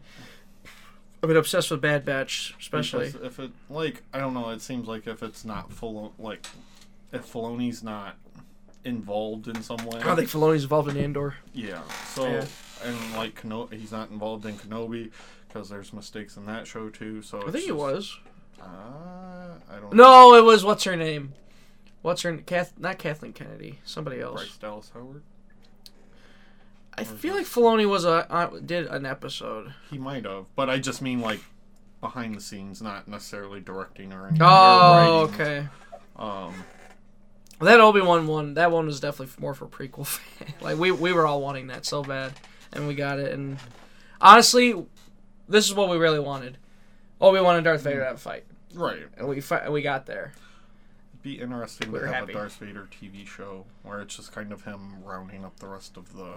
[1.22, 3.06] I've been obsessed with Bad Batch, especially.
[3.06, 6.46] Because if it like I don't know, it seems like if it's not full like
[7.12, 8.16] if Filoni's not
[8.84, 10.00] involved in some way.
[10.00, 11.34] I don't think Filoni's involved in Andor.
[11.52, 11.82] Yeah.
[12.14, 12.44] So Yeah.
[12.84, 15.10] and like Keno- he's not involved in Kenobi
[15.48, 17.22] because there's mistakes in that show too.
[17.22, 18.16] So I think he was.
[18.60, 18.64] Uh,
[19.70, 19.92] I don't.
[19.94, 21.32] No, it was what's her name?
[22.02, 22.72] What's her Kath?
[22.78, 23.78] Not Kathleen Kennedy.
[23.84, 24.40] Somebody else.
[24.42, 25.22] Bryce Dallas Howard.
[26.94, 29.72] I feel like Filoni was a uh, did an episode.
[29.90, 31.40] He might have, but I just mean like
[32.00, 34.42] behind the scenes, not necessarily directing or anything.
[34.42, 35.34] Oh, writing.
[35.40, 35.68] okay.
[36.16, 36.54] Um,
[37.60, 38.54] That Obi Wan one.
[38.54, 40.06] That one was definitely more for prequel.
[40.06, 40.54] fan.
[40.60, 42.32] like we we were all wanting that so bad,
[42.72, 43.32] and we got it.
[43.32, 43.58] And
[44.20, 44.86] honestly,
[45.48, 46.56] this is what we really wanted.
[47.20, 48.44] Obi Wan and Darth Vader to have a fight,
[48.74, 49.02] right.
[49.18, 50.32] and we we got there.
[51.12, 52.32] It'd be interesting We're to have happy.
[52.32, 55.98] a Darth Vader TV show where it's just kind of him rounding up the rest
[55.98, 56.36] of the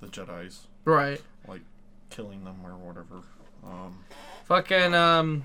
[0.00, 1.22] the Jedi's, Right.
[1.46, 1.60] like
[2.10, 3.22] killing them or whatever.
[3.64, 4.00] Um,
[4.46, 5.44] Fucking um,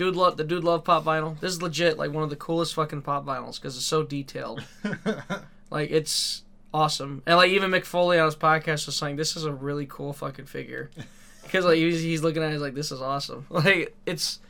[0.00, 1.38] dude love the dude love pop vinyl.
[1.40, 4.64] This is legit like one of the coolest fucking pop vinyls because it's so detailed.
[5.70, 6.42] like it's
[6.72, 9.84] awesome, and like even Mick Foley on his podcast was saying this is a really
[9.84, 10.90] cool fucking figure
[11.42, 13.44] because like he's, he's looking at it he's like this is awesome.
[13.50, 14.40] Like it's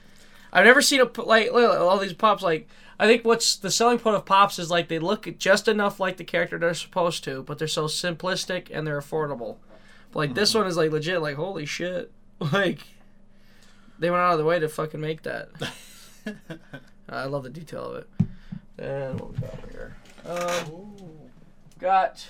[0.52, 2.68] I've never seen a like all these pops like.
[3.00, 6.16] I think what's the selling point of pops is like they look just enough like
[6.16, 9.56] the character they're supposed to, but they're so simplistic and they're affordable.
[10.14, 10.58] Like this mm-hmm.
[10.60, 12.12] one is like legit, like holy shit,
[12.52, 12.80] like
[14.00, 15.48] they went out of the way to fucking make that.
[17.08, 18.08] I love the detail of it.
[18.78, 19.96] And what we got over here?
[20.26, 20.92] Um,
[21.78, 22.26] got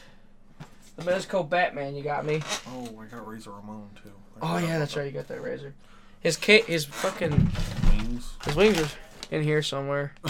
[0.97, 1.95] the Mezco Batman.
[1.97, 2.43] You got me.
[2.69, 4.11] oh, I got Razor Ramon too.
[4.43, 5.01] I Oh yeah, that's that.
[5.01, 5.07] right.
[5.07, 5.75] You got that razor.
[6.21, 7.51] His ca- his fucking
[7.91, 8.33] Wings.
[8.45, 8.89] his wings are
[9.31, 10.13] in here somewhere.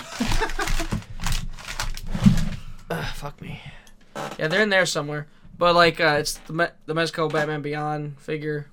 [2.90, 3.60] Ugh, fuck me.
[4.38, 5.26] Yeah, they're in there somewhere.
[5.56, 8.66] But like, uh, it's the Me- the Mezco Batman Beyond figure,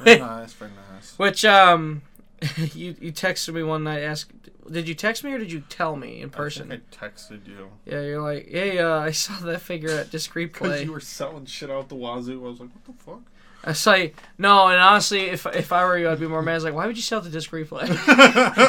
[0.00, 1.18] Very nice, very nice.
[1.18, 2.02] which um,
[2.74, 4.02] you you texted me one night.
[4.02, 4.30] Ask,
[4.70, 6.70] did you text me or did you tell me in person?
[6.72, 10.52] I, I texted you Yeah, you're like, hey, uh, I saw that figure at Discreet
[10.52, 12.44] because you were selling shit out the wazoo.
[12.44, 13.20] I was like, what the fuck?
[13.66, 16.52] I say no, and honestly, if if I were you, I'd be more mad.
[16.52, 17.88] I was like, why would you sell the Disc Replay?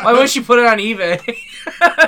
[0.03, 1.19] why wouldn't you put it on eBay?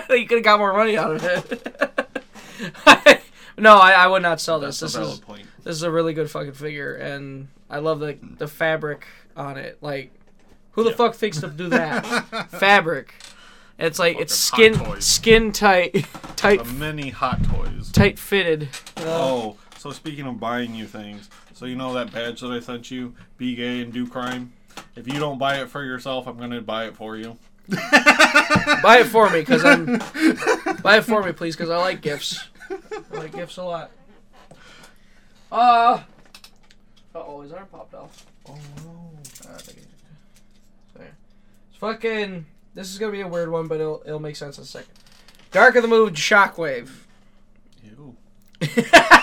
[0.10, 3.24] you could have got more money out of it.
[3.58, 4.80] no, I, I would not sell this.
[4.80, 5.48] That's a This valid is point.
[5.68, 9.06] This is a really good fucking figure, and I love the the fabric
[9.36, 9.78] on it.
[9.82, 10.12] Like,
[10.72, 10.96] Who the Yeah.
[10.96, 12.04] fuck thinks to do that?
[12.52, 13.14] Fabric.
[13.78, 16.06] It's like it's skin skin tight,
[16.36, 17.92] tight, The mini hot toys.
[17.92, 18.70] tight fitted.
[19.00, 22.90] Oh, so speaking of buying you things, so you know that badge that I sent
[22.90, 24.54] you, be gay and do crime.
[24.96, 27.38] If you don't buy it for yourself, I'm gonna buy it for you.
[28.82, 29.98] Buy it for me, cause I'm.
[30.82, 32.48] buy it for me, please, cause I like gifts.
[32.72, 33.92] I like gifts a lot.
[35.52, 36.02] Uh.
[37.16, 38.26] oh, his arm popped off.
[38.48, 39.12] Oh no.
[39.50, 39.58] Uh,
[40.96, 41.16] there.
[41.70, 42.46] It's fucking.
[42.74, 44.92] This is gonna be a weird one, but it'll it'll make sense in a second.
[45.52, 46.90] Dark of the Moon, Shockwave.
[47.84, 48.16] Ew.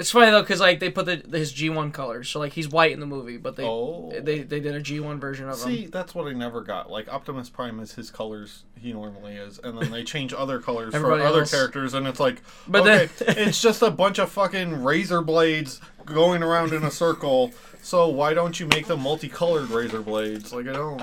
[0.00, 2.68] It's funny though, cause like they put the his G one colors, so like he's
[2.68, 4.10] white in the movie, but they Oh.
[4.18, 5.76] they they did a G one version of See, him.
[5.76, 6.90] See, that's what I never got.
[6.90, 10.94] Like Optimus Prime is his colors he normally is, and then they change other colors
[10.94, 11.50] for other else.
[11.50, 15.80] characters, and it's like, But okay, then- it's just a bunch of fucking razor blades
[16.06, 17.52] going around in a circle.
[17.82, 20.52] So why don't you make them multicolored razor blades?
[20.52, 21.02] Like I don't.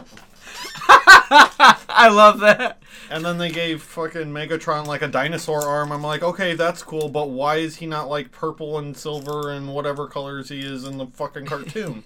[0.90, 2.82] I love that.
[3.10, 5.92] And then they gave fucking Megatron like a dinosaur arm.
[5.92, 9.74] I'm like, okay, that's cool, but why is he not like purple and silver and
[9.74, 12.04] whatever colors he is in the fucking cartoon?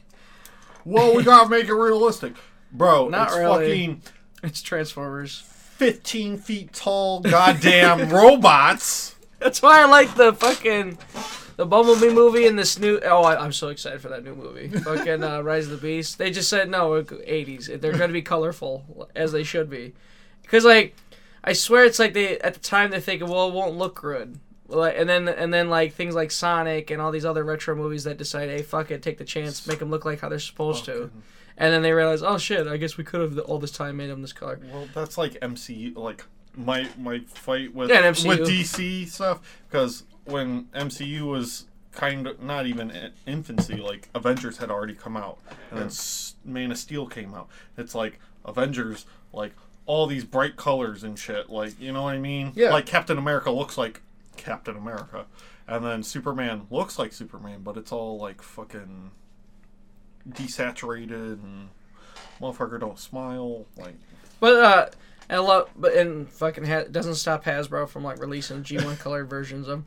[0.85, 2.33] well, we gotta make it realistic,
[2.71, 3.07] bro.
[3.09, 3.65] Not it's really.
[3.87, 4.01] fucking
[4.43, 5.43] It's Transformers.
[5.77, 9.15] 15 feet tall, goddamn robots.
[9.39, 10.99] That's why I like the fucking
[11.61, 12.99] the Bumblebee movie and this new.
[13.03, 14.67] Oh, I, I'm so excited for that new movie.
[14.67, 16.17] fucking uh, Rise of the Beast.
[16.17, 17.79] They just said no, 80s.
[17.79, 19.93] They're gonna be colorful as they should be.
[20.47, 20.95] Cause like,
[21.43, 24.39] I swear it's like they at the time they're thinking, well, it won't look good.
[24.69, 28.05] Like, and then and then like things like Sonic and all these other retro movies
[28.05, 30.85] that decide, hey, fuck it, take the chance, make them look like how they're supposed
[30.85, 31.11] to.
[31.57, 34.09] And then they realize, oh shit, I guess we could have all this time made
[34.09, 34.59] them this color.
[34.73, 40.65] Well, that's like MCU, like my my fight with Yeah, with DC stuff because when
[40.73, 45.79] MCU was kind of not even in infancy, like Avengers had already come out, and
[45.79, 45.91] then
[46.45, 47.49] Man of Steel came out.
[47.77, 49.53] It's like Avengers, like
[49.85, 51.49] all these bright colors and shit.
[51.49, 52.53] Like you know what I mean?
[52.55, 52.71] Yeah.
[52.71, 54.01] Like Captain America looks like
[54.37, 55.25] Captain America,
[55.67, 59.11] and then Superman looks like Superman, but it's all like fucking
[60.29, 61.69] desaturated and
[62.39, 63.95] motherfucker don't smile like.
[64.39, 64.89] But uh,
[65.29, 69.29] and a lot, but and fucking ha- doesn't stop Hasbro from like releasing G1 colored
[69.29, 69.83] versions of.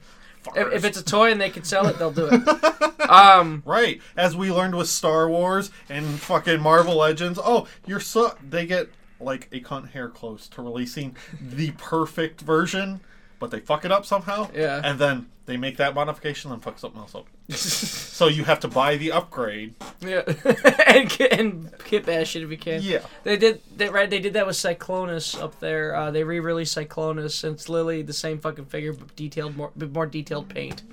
[0.55, 3.11] If, if it's a toy and they can sell it, they'll do it.
[3.11, 7.39] Um, Right, as we learned with Star Wars and fucking Marvel Legends.
[7.43, 8.89] Oh, you're so they get
[9.21, 13.01] like a cunt hair close to releasing the perfect version,
[13.39, 14.49] but they fuck it up somehow.
[14.55, 14.81] Yeah.
[14.85, 17.27] and then they make that modification and fuck something else up.
[17.51, 19.75] so you have to buy the upgrade.
[20.09, 20.23] Yeah,
[20.87, 22.83] and and Kit Bash it if you can.
[22.83, 23.01] Yeah.
[23.23, 24.09] They did that right.
[24.09, 25.95] They did that with Cyclonus up there.
[25.95, 29.93] Uh, they re-released Cyclonus, and it's literally the same fucking figure, but detailed more, but
[29.93, 30.83] more detailed paint.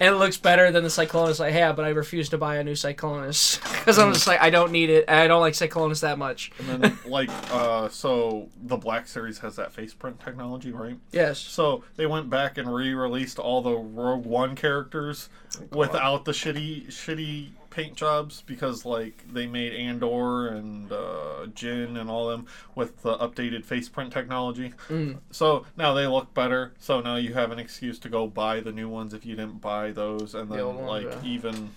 [0.00, 2.64] and it looks better than the Cyclonus I have, but I refuse to buy a
[2.64, 6.18] new Cyclonus because I'm just like I don't need it, I don't like Cyclonus that
[6.18, 6.52] much.
[6.58, 10.98] And then like uh, so the Black Series has that face print technology, right?
[11.10, 11.38] Yes.
[11.38, 15.28] So they went back and re-released all the Rogue One characters
[15.70, 22.08] without the shitty, shitty paint jobs because like they made Andor and uh, Jyn and
[22.10, 24.74] all them with the updated face print technology.
[24.88, 25.18] Mm.
[25.30, 26.72] So now they look better.
[26.78, 29.60] So now you have an excuse to go buy the new ones if you didn't
[29.60, 31.28] buy those, and The then ones, like yeah.
[31.28, 31.70] even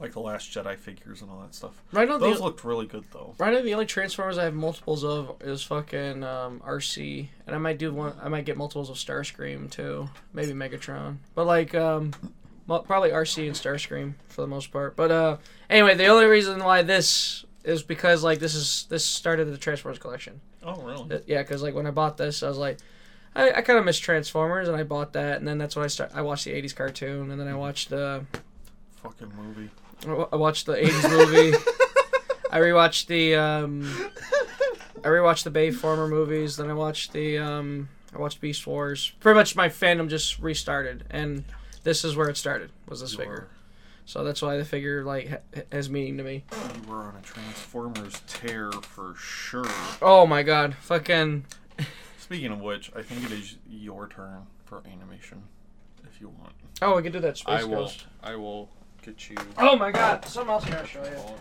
[0.00, 1.80] like the Last Jedi figures and all that stuff.
[1.92, 3.34] Right now, Those the, looked really good though.
[3.38, 7.58] right now the only Transformers I have multiples of is fucking um, Arcee, and I
[7.58, 8.14] might do one.
[8.20, 12.12] I might get multiples of Starscream too, maybe Megatron, but like um,
[12.66, 14.96] mo- probably Arcee and Starscream for the most part.
[14.96, 15.36] But uh,
[15.70, 19.98] anyway, the only reason why this is because like this is this started the Transformers
[19.98, 20.40] collection.
[20.62, 21.22] Oh really?
[21.26, 22.78] Yeah, because like when I bought this, I was like,
[23.34, 25.88] I, I kind of miss Transformers, and I bought that, and then that's when I
[25.88, 26.10] start.
[26.14, 28.24] I watched the '80s cartoon, and then I watched the
[29.02, 29.70] Fucking movie.
[30.32, 31.56] I watched the '80s movie.
[32.50, 34.10] I rewatched the um,
[35.04, 36.56] I rewatched the Bayformer movies.
[36.56, 39.12] Then I watched the um, I watched Beast Wars.
[39.20, 41.44] Pretty much my fandom just restarted, and
[41.82, 42.70] this is where it started.
[42.88, 43.48] Was this You figure?
[44.04, 46.44] So that's why the figure like ha- has meaning to me.
[46.52, 49.64] you were on a Transformers tear for sure.
[50.00, 51.44] Oh my god, fucking
[52.18, 55.42] Speaking of which, I think it is your turn for animation,
[56.04, 56.52] if you want.
[56.80, 57.82] oh, we could do that Space I will.
[57.84, 58.06] Ghost.
[58.22, 58.68] I will
[59.02, 59.36] get you.
[59.58, 61.34] Oh my god, something else I gotta show you.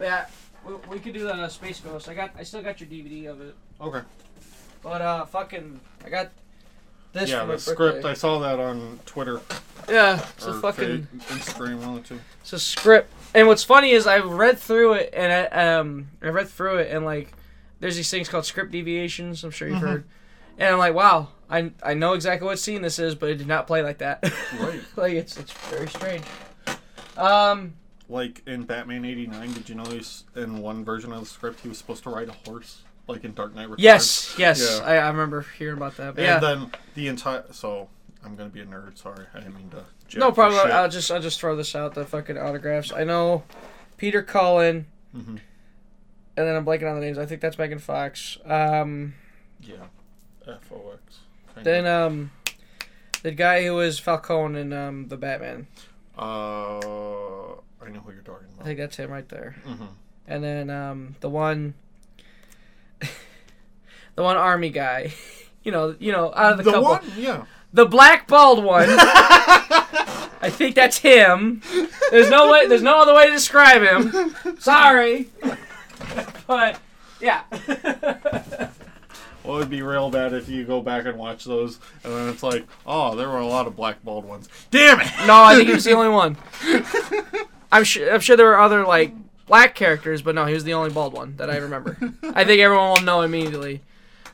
[0.00, 0.26] Yeah,
[0.66, 2.08] we, we could do that uh, Space Ghost.
[2.08, 4.00] I got I still got your DVD of it, Okay.
[4.82, 6.30] but uh, fucking I got
[7.18, 7.78] this yeah, for my the script.
[7.78, 8.08] birthday.
[8.10, 9.40] I saw that on Twitter
[9.88, 12.20] Yeah, it's a or fucking Fa- Instagram, one of the two.
[12.40, 13.12] it's a script.
[13.34, 16.90] And what's funny is I read through it and I um I read through it
[16.94, 17.32] and like
[17.80, 19.44] there's these things called script deviations.
[19.44, 20.04] I'm sure you've heard.
[20.58, 23.46] And I'm like, wow, I I know exactly what scene this is, but it did
[23.46, 24.24] not play like that.
[24.58, 24.80] Right.
[24.96, 26.24] like it's it's very strange.
[27.16, 27.74] Um,
[28.08, 31.78] like in Batman '89, did you notice in one version of the script he was
[31.78, 33.82] supposed to ride a horse, like in Dark Knight Returns?
[33.82, 34.86] Yes, yes, Yeah.
[34.86, 36.14] I, I remember hearing about that.
[36.14, 37.44] But And yeah, then the entire.
[37.52, 37.88] So
[38.24, 38.96] I'm gonna be a nerd.
[38.98, 40.18] Sorry, I didn't mean to.
[40.18, 40.70] no problem.
[40.72, 41.94] I'll just I'll just throw this out.
[41.94, 42.92] The fucking autographs.
[42.92, 43.42] I know
[43.96, 44.86] Peter Cullen,
[45.16, 45.26] Mhm.
[45.28, 45.40] and
[46.36, 47.18] then I'm blanking on the names.
[47.18, 48.38] I think that's Megan Fox.
[48.44, 49.14] Um,
[49.60, 49.86] Yeah.
[50.46, 51.18] F O X.
[51.64, 52.30] then um,
[53.22, 55.66] the guy who was Falcone in um the Batman.
[56.16, 56.78] Uh,
[57.80, 58.62] I know who you're talking about.
[58.62, 59.56] I think that's him right there.
[59.64, 59.84] hmm
[60.26, 61.74] And then um the one,
[64.14, 65.12] the one army guy.
[65.64, 67.44] You know, you know, out of the, The couple, one, yeah.
[67.74, 68.86] the black bald one.
[68.88, 71.60] I think that's him.
[72.10, 72.66] There's no way.
[72.66, 74.34] There's no other way to describe him.
[74.60, 75.28] Sorry,
[76.46, 76.80] but
[77.20, 77.42] yeah.
[79.44, 82.28] Well, it would be real bad if you go back and watch those, and then
[82.28, 84.48] it's like, oh, there were a lot of black bald ones.
[84.70, 85.10] Damn it!
[85.26, 86.36] no, I think he was the only one.
[87.72, 88.12] I'm sure.
[88.12, 89.12] I'm sure there were other like
[89.48, 91.96] black characters, but no, he was the only bald one that I remember.
[92.34, 93.80] I think everyone will know immediately.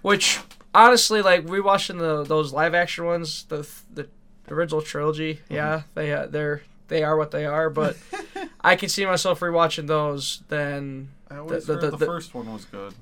[0.03, 0.39] Which
[0.75, 4.07] honestly, like rewatching the those live action ones, the the
[4.51, 7.71] original trilogy, yeah, they uh, they're they are what they are.
[7.71, 7.97] But
[8.61, 10.43] I can see myself rewatching those.
[10.49, 12.93] Then I always The- heard the- the, the- first one was good.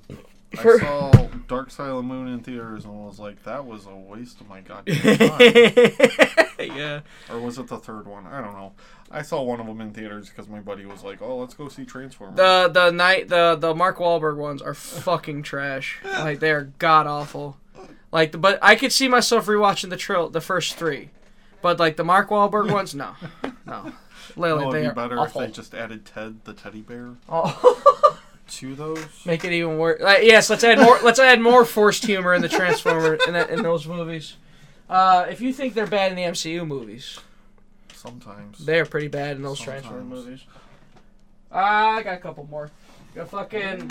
[0.56, 1.10] For- I saw
[1.48, 4.48] Dark Side of the Moon in theaters and was like, that was a waste of
[4.48, 6.76] my goddamn time.
[6.76, 7.00] yeah,
[7.30, 8.26] or was it the third one?
[8.26, 8.72] I don't know.
[9.10, 11.68] I saw one of them in theaters because my buddy was like, oh, let's go
[11.68, 12.36] see Transformers.
[12.36, 15.98] the the night the the Mark Wahlberg ones are fucking trash.
[16.04, 17.56] Like they are god awful.
[18.10, 21.10] Like, but I could see myself rewatching the trill the first three,
[21.62, 23.14] but like the Mark Wahlberg ones, no,
[23.66, 23.92] no.
[24.36, 25.40] Literally, they it'd be better awful.
[25.42, 28.18] if they just added Ted the teddy bear Oh.
[28.58, 29.04] to those.
[29.24, 30.00] Make it even worse.
[30.00, 30.98] Like, yes, let's add more.
[31.02, 34.36] let's add more forced humor in the Transformer in, that, in those movies.
[34.88, 37.18] Uh, if you think they're bad in the MCU movies,
[37.94, 38.58] Sometimes.
[38.58, 40.40] they are pretty bad in those Transformer movies.
[41.50, 42.70] Uh, I got a couple more.
[43.14, 43.90] Got fucking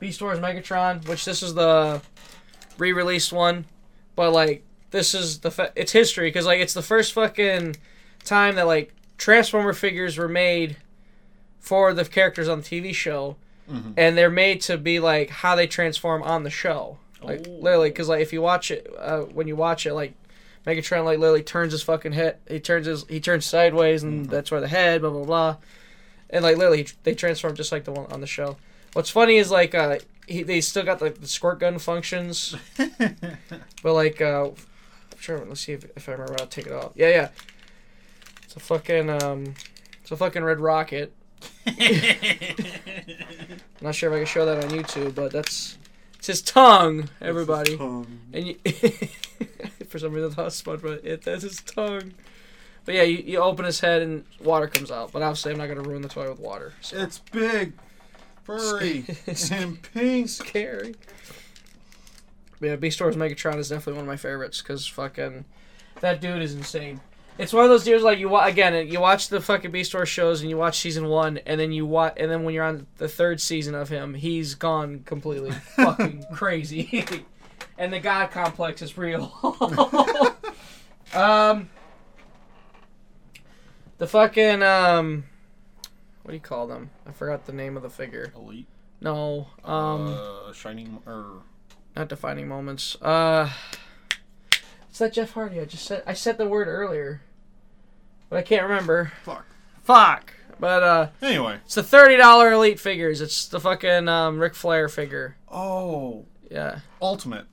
[0.00, 2.00] Beast Wars Megatron, which this is the
[2.78, 3.64] re-released one,
[4.14, 7.76] but like this is the fa- it's history because like it's the first fucking
[8.24, 10.76] time that like Transformer figures were made
[11.58, 13.36] for the characters on the TV show,
[13.70, 13.94] Mhm.
[13.96, 16.98] and they're made to be like how they transform on the show.
[17.22, 17.50] Like Oh.
[17.50, 20.12] literally, because like if you watch it, uh, when you watch it, like
[20.66, 22.36] Megatron like literally turns his fucking head.
[22.48, 25.00] He turns his he turns sideways, and that's where the head.
[25.00, 25.56] Blah blah blah.
[26.30, 28.56] And like literally, they transform just like the one on the show.
[28.92, 32.54] What's funny is like uh, he, they still got like the squirt gun functions,
[33.82, 34.50] but like uh,
[35.18, 35.44] sure.
[35.46, 36.36] Let's see if, if I remember.
[36.40, 36.92] I'll take it off.
[36.94, 37.28] Yeah, yeah.
[38.44, 39.54] It's a fucking um,
[40.02, 41.12] it's a fucking red rocket.
[43.80, 45.78] Not sure if I can show that on YouTube, but that's
[46.18, 47.76] it's his tongue, everybody.
[47.78, 48.54] Um, And you,
[49.88, 51.04] for some reason, I thought SpongeBob.
[51.04, 52.12] It that's his tongue.
[52.84, 55.12] But yeah, you, you open his head and water comes out.
[55.12, 56.72] But obviously, I'm not gonna ruin the toy with water.
[56.80, 56.96] So.
[56.98, 57.72] it's big,
[58.44, 59.04] furry,
[59.52, 60.28] and pink.
[60.28, 60.94] scary.
[62.60, 65.44] But yeah, Beast Wars Megatron is definitely one of my favorites because fucking
[66.00, 67.00] that dude is insane.
[67.38, 68.88] It's one of those dudes like you wa- again.
[68.88, 71.84] You watch the fucking Beast Wars shows and you watch season one, and then you
[71.84, 76.24] watch, and then when you're on the third season of him, he's gone completely fucking
[76.32, 77.04] crazy,
[77.78, 79.32] and the God complex is real.
[81.14, 81.68] um,
[83.98, 85.24] the fucking um,
[86.22, 86.90] what do you call them?
[87.06, 88.32] I forgot the name of the figure.
[88.34, 88.66] Elite.
[89.00, 91.42] No, um, uh, shining or
[91.94, 92.96] not defining moments.
[93.02, 93.50] Uh,
[94.88, 95.60] it's that Jeff Hardy.
[95.60, 97.20] I just said I said the word earlier,
[98.28, 99.12] but I can't remember.
[99.24, 99.46] fuck.
[99.82, 100.32] Fuck.
[100.58, 101.58] But uh, Anyway.
[101.64, 103.20] it's the thirty dollar elite figures.
[103.20, 105.36] It's the fucking um Ric Flair figure.
[105.50, 107.44] Oh, Yeah, ultimate.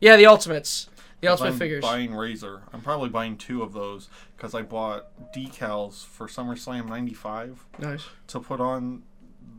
[0.00, 0.88] yeah, the ultimates,
[1.20, 1.82] the ultimate I'm figures.
[1.82, 2.62] Buying Razor.
[2.72, 8.04] I'm probably buying two of those because I bought decals for SummerSlam '95 Nice.
[8.28, 9.02] to put on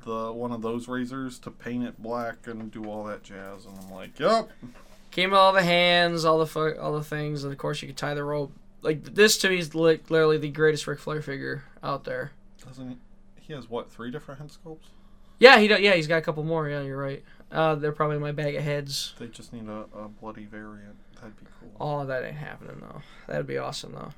[0.06, 3.66] the one of those razors to paint it black and do all that jazz.
[3.66, 4.50] And I'm like, yep.
[5.12, 7.88] Came with all the hands, all the fu- all the things, and of course you
[7.90, 8.52] could tie the rope.
[8.86, 12.32] Like this to me is li- literally the greatest Ric Flair figure out there.
[12.66, 12.98] Doesn't he?
[13.42, 14.88] He has what three different head sculpts?
[15.40, 16.70] Yeah, he do- yeah he's got a couple more.
[16.70, 17.24] Yeah, you're right.
[17.52, 19.14] Uh, they're probably my bag of heads.
[19.20, 20.96] They just need a, a bloody variant.
[21.16, 21.72] That'd be cool.
[21.80, 23.02] Oh, that ain't happening though.
[23.28, 24.14] That'd be awesome though.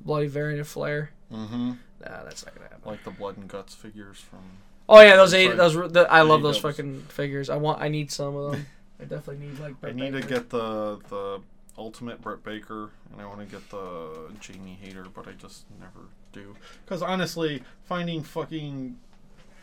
[0.00, 1.10] Bloody variant of Flair.
[1.32, 1.68] Mm-hmm.
[1.70, 2.90] Nah, that's not gonna happen.
[2.90, 4.40] Like the blood and guts figures from.
[4.88, 5.56] Oh yeah, those eight, Sorry.
[5.56, 7.48] those the, I love those fucking figures.
[7.50, 8.66] I want, I need some of them.
[9.00, 9.74] I definitely need like.
[9.82, 11.40] I need to get the the
[11.82, 16.06] ultimate Britt Baker, and I want to get the Jamie Hayter, but I just never
[16.32, 16.56] do.
[16.84, 18.96] Because honestly, finding fucking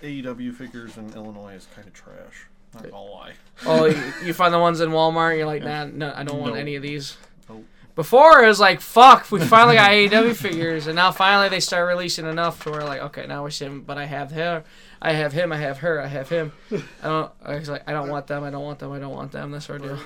[0.03, 2.45] AEW figures in Illinois is kind of trash.
[2.73, 3.33] Not gonna lie.
[3.65, 5.37] Oh, you, you find the ones in Walmart.
[5.37, 6.59] You're like, nah, no, I don't want No.
[6.59, 7.17] any of these.
[7.49, 7.65] Nope.
[7.95, 11.87] Before it was like, fuck, we finally got AEW figures, and now finally they start
[11.87, 14.63] releasing enough to where like, okay, now we're seeing, but I have him,
[15.01, 16.51] I have him, I have her, I have him.
[16.71, 17.31] I don't.
[17.43, 19.51] I was like, I don't want them, I don't want them, I don't want them.
[19.51, 19.99] That sort of deal.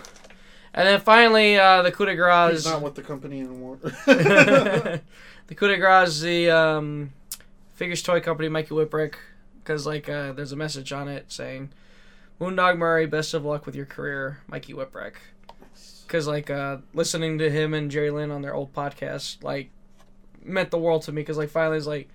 [0.74, 2.52] And then finally, uh, the coup de grace.
[2.52, 3.78] He's not with the company anymore.
[4.06, 5.02] the
[5.56, 7.14] coup de grace, the um,
[7.76, 9.16] figures toy company, Mikey Whipwreck,
[9.64, 11.70] because like uh, there's a message on it saying,
[12.42, 15.14] "Moondog Murray, best of luck with your career, Mikey Whipwreck."
[16.08, 19.70] Because like uh, listening to him and Jerry Lynn on their old podcast, like
[20.44, 21.22] meant the world to me.
[21.22, 22.10] Because like finally, it's like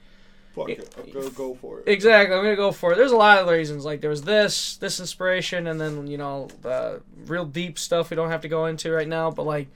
[0.55, 0.95] Fuck it.
[0.99, 1.85] I'm gonna go for it.
[1.89, 2.97] exactly, I'm gonna go for it.
[2.97, 3.85] There's a lot of reasons.
[3.85, 8.17] Like there was this, this inspiration, and then you know the real deep stuff we
[8.17, 9.31] don't have to go into right now.
[9.31, 9.69] But like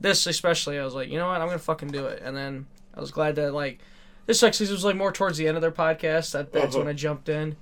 [0.00, 2.22] this especially, I was like, you know what, I'm gonna fucking do it.
[2.22, 3.78] And then I was glad that like
[4.26, 6.32] this actually was like more towards the end of their podcast.
[6.32, 6.80] That that's Uh-huh.
[6.80, 7.56] when I jumped in.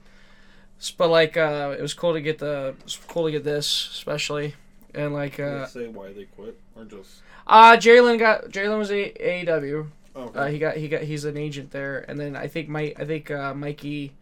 [0.98, 4.54] But like uh, it was cool to get the it cool to get this especially.
[4.94, 9.12] And like uh, say why they quit or just uh Jalen got Jalen was a
[9.12, 9.86] AEW.
[10.16, 10.38] Okay.
[10.38, 13.04] Uh, he got he got he's an agent there, and then I think Mike I
[13.04, 14.12] think uh, Mikey.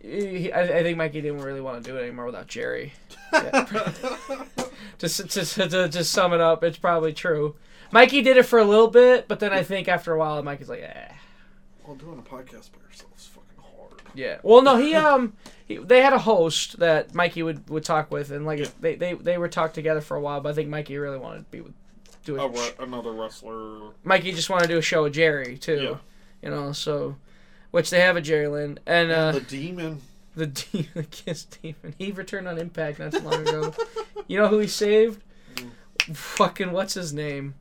[0.00, 2.92] He, I, I think Mikey didn't really want to do it anymore without Jerry.
[3.32, 3.66] Yeah.
[4.98, 7.56] just to, to, to, to sum it up, it's probably true.
[7.90, 10.68] Mikey did it for a little bit, but then I think after a while, Mikey's
[10.68, 11.08] like, eh.
[11.84, 14.02] well, doing a podcast by yourself is fucking hard.
[14.14, 14.38] Yeah.
[14.42, 15.32] Well, no, he um,
[15.66, 18.66] he, they had a host that Mikey would, would talk with, and like Yeah.
[18.80, 20.40] they, they they were talked together for a while.
[20.40, 21.72] But I think Mikey really wanted to be with
[22.24, 22.52] do A it.
[22.52, 23.90] re- another wrestler.
[24.02, 25.80] Mikey just wanted to do a show with Jerry too.
[25.82, 25.96] Yeah.
[26.42, 27.16] You know, so
[27.70, 30.00] which they have a Jerry Lynn and uh, the demon.
[30.36, 31.94] the demon, the Kiss demon.
[31.98, 33.74] He returned on Impact not too long ago.
[34.28, 35.20] you know who he saved?
[36.12, 37.54] Fucking what's his name?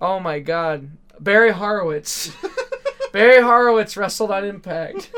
[0.00, 2.30] Oh my God, Barry Horowitz.
[3.12, 5.10] Barry Horowitz wrestled on Impact,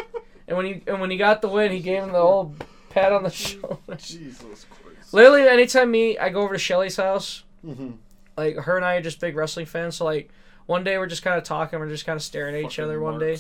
[0.49, 3.13] and when he and when he got the win, he gave him the old pat
[3.13, 3.77] on the shoulder.
[3.99, 5.13] Jesus Christ.
[5.13, 7.91] Literally, anytime me I go over to Shelly's house, Mm-hmm.
[8.37, 9.97] Like her and I are just big wrestling fans.
[9.97, 10.31] So like
[10.67, 13.01] one day we're just kind of talking, we're just kind of staring at each other.
[13.01, 13.39] One day,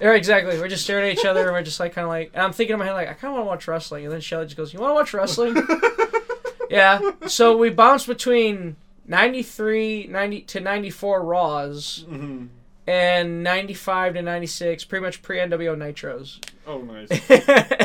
[0.00, 0.58] yeah, exactly.
[0.58, 2.30] We're just staring at each other, and we're just like kind of like.
[2.34, 4.12] And I'm thinking in my head like, I kind of want to watch wrestling, and
[4.12, 5.56] then Shelly just goes, "You want to watch wrestling?"
[6.70, 7.00] yeah.
[7.26, 8.76] So we bounced between
[9.06, 12.46] 93, 90 to 94 Raws Mm-hmm.
[12.86, 16.38] and 95 to 96, pretty much pre NWO Nitros.
[16.66, 17.10] Oh, nice.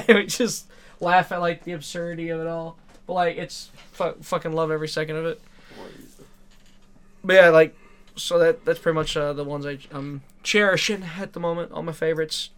[0.08, 0.68] and we just
[1.00, 2.78] laugh at like the absurdity of it all.
[3.06, 5.42] But like, it's fu- fucking love every second of it.
[7.28, 7.76] But yeah, like,
[8.16, 11.74] so that that's pretty much uh, the ones I, I'm cherishing at the moment.
[11.74, 12.52] All my favorites,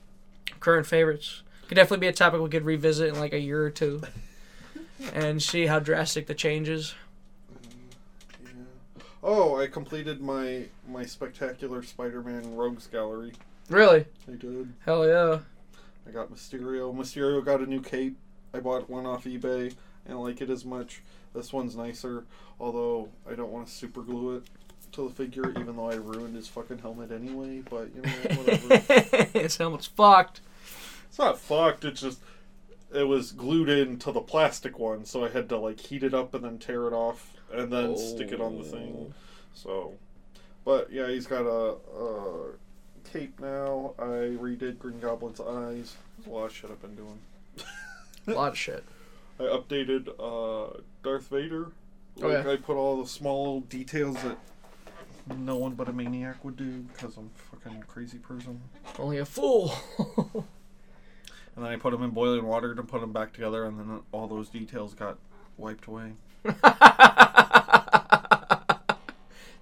[0.60, 1.42] current favorites.
[1.68, 4.04] Could definitely be a topic we could revisit in like a year or two,
[5.14, 6.94] and see how drastic the changes.
[8.44, 8.50] Yeah.
[9.24, 13.34] Oh, I completed my my spectacular Spider-Man Rogues Gallery.
[13.70, 14.06] Really?
[14.28, 14.72] I did.
[14.86, 15.40] Hell yeah!
[16.08, 16.96] I got Mysterio.
[16.96, 18.18] Mysterio got a new cape.
[18.54, 19.74] I bought one off eBay.
[20.06, 21.02] I don't like it as much.
[21.34, 22.26] This one's nicer,
[22.60, 24.44] although I don't want to super glue it
[24.94, 27.62] to the figure, even though I ruined his fucking helmet anyway.
[27.70, 28.10] But you know,
[28.44, 29.40] whatever.
[29.40, 30.42] His helmet's fucked.
[31.10, 31.86] it's not fucked.
[31.86, 32.20] It's just
[32.94, 36.34] it was glued into the plastic one, so I had to like heat it up
[36.34, 39.14] and then tear it off and then stick it on the thing.
[39.54, 39.94] So,
[40.66, 42.52] but yeah, he's got a, a
[43.12, 43.94] cape now.
[44.00, 44.04] I
[44.38, 45.96] redid Green Goblin's eyes.
[46.18, 47.20] There's a lot of shit I've been doing.
[48.28, 48.84] A lot of shit.
[49.40, 51.68] I updated uh, Darth Vader.
[52.22, 52.52] Oh, Like yeah.
[52.52, 54.38] I put all the small details that
[55.38, 58.62] no one but a maniac would do because I'm fucking crazy person.
[58.98, 59.74] Only a fool.
[61.56, 64.00] And then I put them in boiling water to put them back together, and then
[64.14, 65.18] all those details got
[65.58, 66.14] wiped away.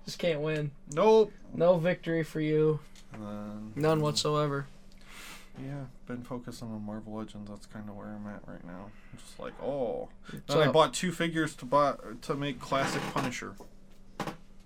[0.06, 0.72] Just can't win.
[0.92, 1.34] Nope.
[1.56, 2.80] No victory for you.
[3.14, 4.68] And then, None whatsoever.
[5.60, 7.50] Yeah, been focusing on Marvel Legends.
[7.50, 8.92] That's kind of where I'm at right now.
[9.12, 10.10] I'm just like, oh.
[10.48, 13.54] So- Then I bought two figures to buy to make classic Punisher.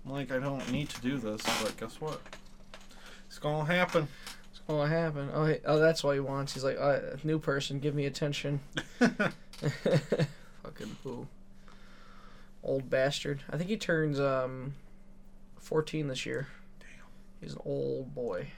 [0.04, 2.20] Like, I don't need to do this, but guess what?
[3.28, 4.08] It's gonna happen.
[4.68, 5.30] Oh, what happened?
[5.34, 6.54] Oh, oh, that's what he wants.
[6.54, 8.60] He's like, uh, new person, give me attention.
[8.98, 11.26] Fucking boo.
[12.62, 13.42] Old bastard.
[13.50, 14.74] I think he turns um,
[15.58, 16.46] 14 this year.
[16.78, 16.88] Damn.
[17.40, 18.48] He's an old boy.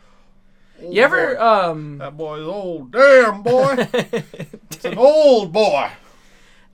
[0.82, 1.40] Old You ever boy.
[1.40, 1.98] um?
[1.98, 2.92] That boy's old.
[2.92, 3.76] Damn boy.
[3.92, 5.90] it's an old boy.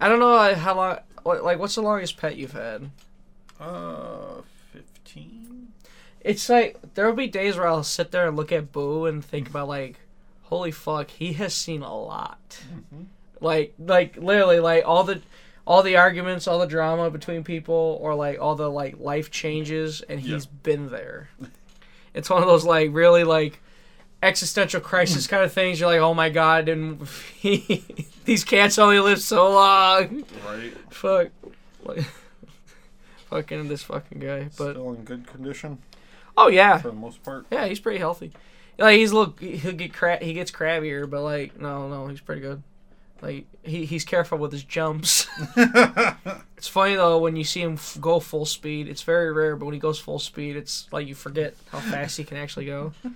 [0.01, 0.99] I don't know how long.
[1.25, 2.91] Like, what's the longest pet you've had?
[3.61, 4.20] Uh.
[6.21, 9.25] It's like there will be days where I'll sit there and look at Boo and
[9.25, 9.97] think about like,
[10.43, 12.61] holy fuck, he has seen a lot.
[12.73, 13.07] Mhm.
[13.41, 15.23] Like, like literally, like all the,
[15.66, 20.03] all the arguments, all the drama between people, or like all the like life changes,
[20.03, 21.31] and he's been there.
[22.12, 23.61] It's one of those like really like
[24.21, 25.79] existential crisis kind of things.
[25.79, 27.07] You're like, oh my god, and
[27.39, 27.85] he,
[28.25, 30.25] these cats only live so long.
[30.45, 30.73] Right.
[30.91, 31.29] Fuck.
[31.85, 32.05] Like,
[33.31, 34.49] fucking this fucking guy.
[34.59, 35.79] But Still in good condition
[36.45, 37.47] oh yeah, for the most part.
[37.51, 38.32] yeah, he's pretty healthy.
[38.78, 42.41] Like he's look, he'll get cra- he gets crabbier, but like no, no, he's pretty
[42.41, 42.62] good.
[43.22, 45.26] Like he he's careful with his jumps.
[46.57, 48.88] it's funny though when you see him f- go full speed.
[48.88, 52.16] It's very rare, but when he goes full speed, it's like you forget how fast
[52.16, 52.93] he can actually go.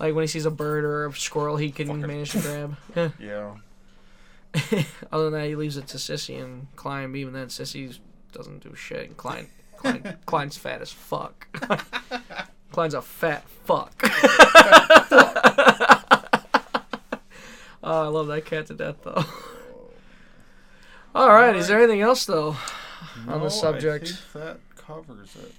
[0.00, 2.76] Like when he sees a bird or a squirrel, he can manage to grab.
[3.20, 3.54] Yeah.
[5.12, 7.12] Other than that, he leaves it to Sissy and Klein.
[7.12, 7.96] but Even then, Sissy
[8.32, 9.06] doesn't do shit.
[9.08, 9.46] And Klein,
[9.84, 11.46] Klein, Klein's fat as fuck.
[12.72, 13.92] Klein's a fat fuck.
[17.82, 19.24] oh, I love that cat to death, though.
[21.14, 22.56] All right, is there anything else though
[23.28, 24.04] on No, the subject?
[24.04, 25.52] I think that covers it.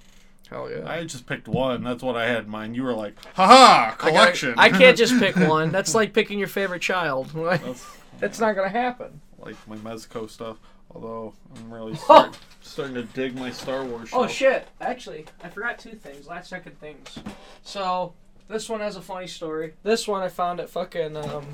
[0.50, 0.88] Hell yeah.
[0.88, 1.82] I just picked one.
[1.82, 2.76] That's what I had in mind.
[2.76, 4.54] You were like, haha, I gotta- collection.
[4.58, 5.72] I can't just pick one.
[5.72, 7.30] That's like picking your favorite child.
[7.34, 7.86] That's
[8.20, 9.22] That's not gonna happen.
[9.38, 10.58] like my Mezco stuff.
[10.90, 14.10] Although I'm really start, starting to dig my Star Wars.
[14.12, 14.66] Oh shit!
[14.80, 16.26] Actually, I forgot two things.
[16.26, 17.18] Last second things.
[17.62, 18.14] So
[18.48, 19.74] this one has a funny story.
[19.82, 21.46] This one I found at fucking um,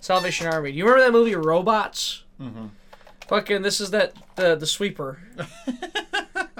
[0.00, 0.72] Salvation Army.
[0.72, 2.24] Do you remember that movie Robots?
[2.40, 2.66] Mm-hmm.
[3.28, 5.20] Fucking this is that the the sweeper.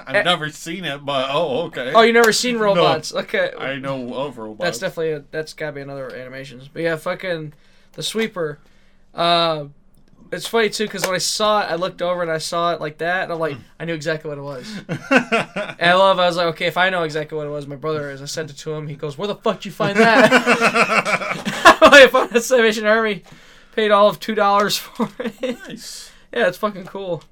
[0.07, 1.91] I've never seen it, but oh, okay.
[1.93, 3.13] Oh, you never seen Robots?
[3.13, 4.63] Okay, I know of robots.
[4.63, 6.69] that's definitely a, that's gotta be another animations.
[6.69, 7.53] But yeah, fucking
[7.93, 8.59] the sweeper.
[9.13, 9.65] Uh,
[10.31, 12.81] it's funny too because when I saw it, I looked over and I saw it
[12.81, 14.81] like that, and I'm like, I knew exactly what it was.
[15.79, 16.17] And I love.
[16.17, 18.21] I was like, okay, if I know exactly what it was, my brother is.
[18.21, 18.87] I sent it to him.
[18.87, 20.31] He goes, "Where the fuck did you find that?"
[21.81, 23.23] I found that Salvation Army.
[23.73, 25.59] Paid all of two dollars for it.
[25.67, 26.11] nice.
[26.33, 27.23] yeah, it's fucking cool.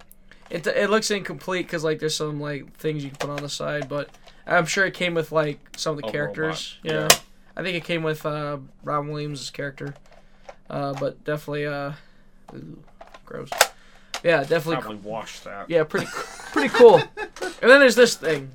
[0.52, 3.50] It it looks incomplete because like there's some like things you can put on the
[3.50, 4.12] side, but
[4.46, 6.78] I'm sure it came with like some of the A characters.
[6.84, 6.93] Yeah.
[6.93, 7.10] yeah.
[7.58, 9.96] I think it came with uh, Robin Williams' character.
[10.70, 11.93] Uh, but definitely uh,
[12.54, 12.84] ooh,
[13.26, 13.50] gross.
[14.24, 14.82] Yeah, definitely.
[14.82, 15.70] Probably watched that.
[15.70, 16.08] Yeah, pretty
[16.52, 17.02] pretty cool.
[17.62, 18.52] And then there's this thing.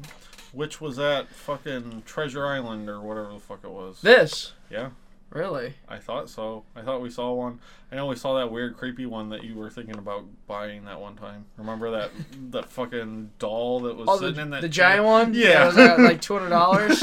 [0.53, 4.01] Which was that fucking Treasure Island or whatever the fuck it was.
[4.03, 4.53] This.
[4.69, 4.91] Yeah.
[5.31, 5.75] Really?
[5.89, 6.65] I thought so.
[6.75, 7.61] I thought we saw one.
[7.93, 11.01] I know we saw that weird, creepy one that you were thinking about buying that
[11.01, 11.45] one time.
[11.57, 12.11] Remember that
[12.51, 15.35] that fucking doll that was Oh, sitting the, in that the giant one?
[15.35, 15.65] Yeah.
[15.65, 17.01] It was at like two hundred dollars.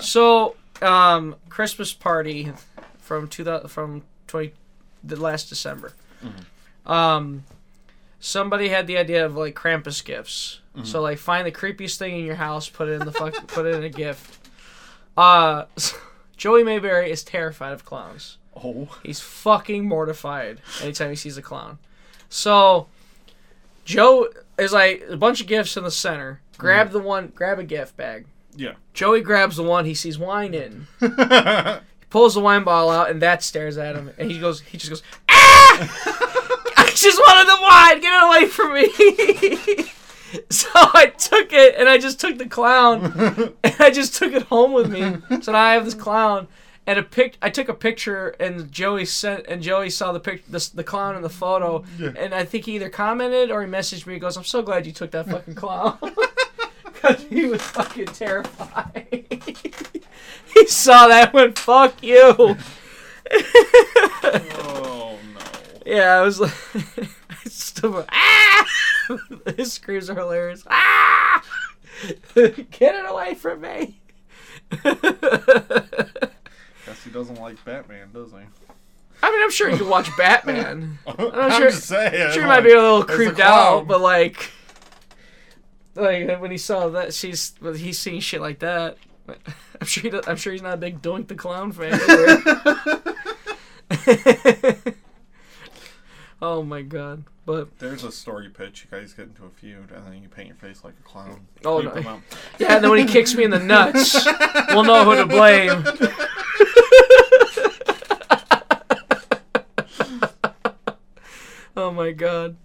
[0.04, 2.52] so, um, Christmas party
[2.98, 4.52] from two from twenty
[5.02, 5.92] the last December.
[6.86, 7.44] Um,
[8.20, 10.60] somebody had the idea of like Krampus gifts.
[10.84, 13.66] So like find the creepiest thing in your house, put it in the fuck, put
[13.66, 14.48] it in a gift.
[15.16, 15.64] Uh,
[16.36, 18.38] Joey Mayberry is terrified of clowns.
[18.56, 18.88] Oh.
[19.02, 21.78] He's fucking mortified anytime he sees a clown.
[22.28, 22.86] So
[23.84, 24.28] Joe
[24.58, 26.40] is like a bunch of gifts in the center.
[26.56, 28.26] Grab the one, grab a gift bag.
[28.56, 28.74] Yeah.
[28.94, 30.86] Joey grabs the one he sees wine in.
[32.10, 34.10] Pulls the wine bottle out, and that stares at him.
[34.18, 35.78] And he goes, he just goes, ah!
[36.76, 38.00] I just wanted the wine.
[38.00, 40.40] Get it away from me.
[40.50, 44.42] so I took it, and I just took the clown, and I just took it
[44.42, 45.18] home with me.
[45.42, 46.48] So now I have this clown.
[46.86, 50.44] And a pic, I took a picture, and Joey sent, and Joey saw the pic,
[50.50, 52.12] the, the clown in the photo, Yeah.
[52.18, 54.14] and I think he either commented or he messaged me.
[54.14, 55.98] He goes, "I'm so glad you took that fucking clown."
[57.00, 59.06] Because he was fucking terrified.
[60.54, 62.56] he saw that and went, fuck you.
[64.22, 65.40] Oh no.
[65.86, 66.52] yeah, I was like,
[67.30, 68.66] I still ah!
[69.56, 70.64] His screams are hilarious.
[70.68, 71.44] Ah!
[72.34, 74.00] Get it away from me.
[74.82, 75.14] Guess
[77.04, 78.38] he doesn't like Batman, does he?
[79.22, 80.98] I mean, I'm sure you can watch Batman.
[81.06, 82.20] I'm, sure- just saying.
[82.20, 84.50] I'm sure he might be a little as a creeped out, but like,
[85.94, 88.96] like uh, when he saw that she's, when he's seeing shit like that.
[89.80, 90.10] I'm sure he.
[90.10, 91.98] does- I'm sure he's not a big Doink the Clown fan.
[96.42, 97.24] Oh my god!
[97.44, 98.86] But There's a story pitch.
[98.90, 101.46] You guys get into a feud, and then you paint your face like a clown.
[101.66, 101.92] Oh, no.
[102.58, 104.14] yeah, and then when he kicks me in the nuts,
[104.70, 105.84] we'll know who to blame.
[111.76, 112.56] oh my god!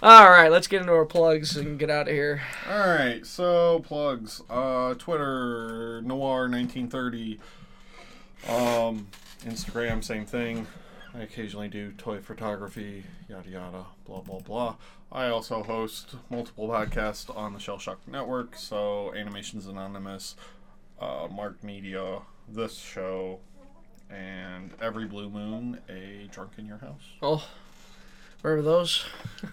[0.00, 2.42] All right, let's get into our plugs and get out of here.
[2.70, 4.42] All right, so plugs.
[4.48, 7.40] Uh, Twitter Noir1930.
[8.48, 9.08] Um,
[9.44, 10.68] Instagram same thing.
[11.14, 14.76] I occasionally do toy photography, yada yada, blah blah blah.
[15.10, 18.56] I also host multiple podcasts on the Shell Shock Network.
[18.56, 20.36] So Animations Anonymous,
[21.00, 23.40] uh, Mark Media, this show,
[24.08, 27.02] and every blue moon, a drunk in your house.
[27.20, 27.44] Oh,
[28.42, 29.04] remember those?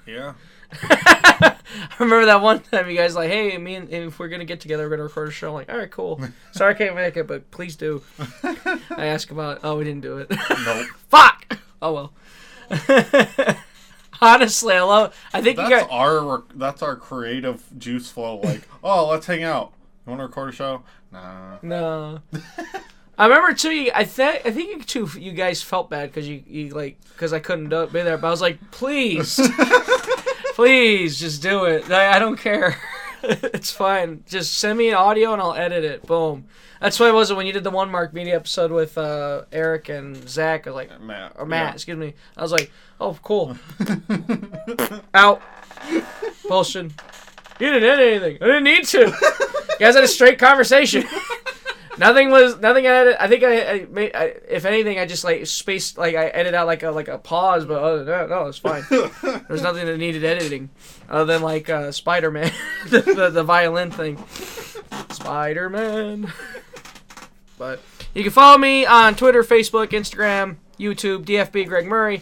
[0.05, 0.33] Yeah.
[0.81, 1.57] I
[1.99, 4.83] remember that one time you guys like, hey, me and if we're gonna get together,
[4.83, 5.49] we're gonna record a show.
[5.49, 6.21] I'm like, all right, cool.
[6.51, 8.01] Sorry I can't make it, but please do.
[8.43, 9.59] I asked about.
[9.63, 10.29] Oh, we didn't do it.
[10.29, 10.87] Nope.
[11.09, 11.57] Fuck.
[11.81, 12.13] Oh well.
[14.21, 15.15] Honestly, I love.
[15.33, 18.37] I think you That's our that's our creative juice flow.
[18.37, 19.73] Like, oh, let's hang out.
[20.05, 20.83] You want to record a show?
[21.11, 21.57] Nah.
[21.61, 22.21] No.
[23.17, 23.71] I remember too.
[23.71, 25.19] You, I think I think you too.
[25.19, 28.17] You guys felt bad because you, you like because I couldn't do, be there.
[28.17, 29.39] But I was like, please,
[30.55, 31.89] please, just do it.
[31.89, 32.77] I, I don't care.
[33.23, 34.23] it's fine.
[34.27, 36.05] Just send me an audio and I'll edit it.
[36.05, 36.45] Boom.
[36.81, 39.89] That's why it was when you did the one Mark Media episode with uh, Eric
[39.89, 40.67] and Zach.
[40.67, 41.33] I was like, Matt.
[41.37, 42.13] or Matt, excuse me.
[42.37, 43.57] I was like, oh, cool.
[45.13, 45.41] Out.
[46.47, 46.91] Bullshit.
[47.59, 48.37] You didn't edit anything.
[48.41, 48.99] I didn't need to.
[48.99, 51.05] You guys had a straight conversation.
[51.97, 52.87] Nothing was nothing.
[52.87, 53.17] I edit.
[53.19, 54.15] I think I, I made.
[54.15, 57.17] I, if anything, I just like spaced like I edited out like a like a
[57.17, 58.83] pause, but other than that, no, it's fine.
[58.89, 60.69] There's nothing that needed editing,
[61.09, 62.51] other than like uh, Spider Man,
[62.87, 64.23] the, the the violin thing.
[65.09, 66.31] Spider Man.
[67.57, 67.79] But
[68.13, 72.21] you can follow me on Twitter, Facebook, Instagram, YouTube, DFB Greg Murray.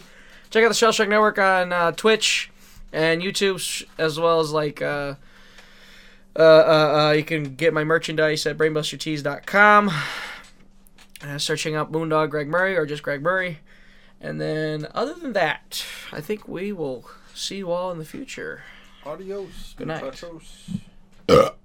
[0.50, 2.50] Check out the Shell Shock Network on uh, Twitch
[2.92, 5.14] and YouTube, sh- as well as like uh,
[6.36, 9.90] uh, uh, uh, you can get my merchandise at brainbustertees.com.
[11.22, 13.60] Uh, searching up Moondog Greg Murray or just Greg Murray.
[14.20, 18.62] And then, other than that, I think we will see you all in the future.
[19.04, 19.74] Adios.
[19.76, 20.02] Good night.
[20.02, 20.80] muchachos.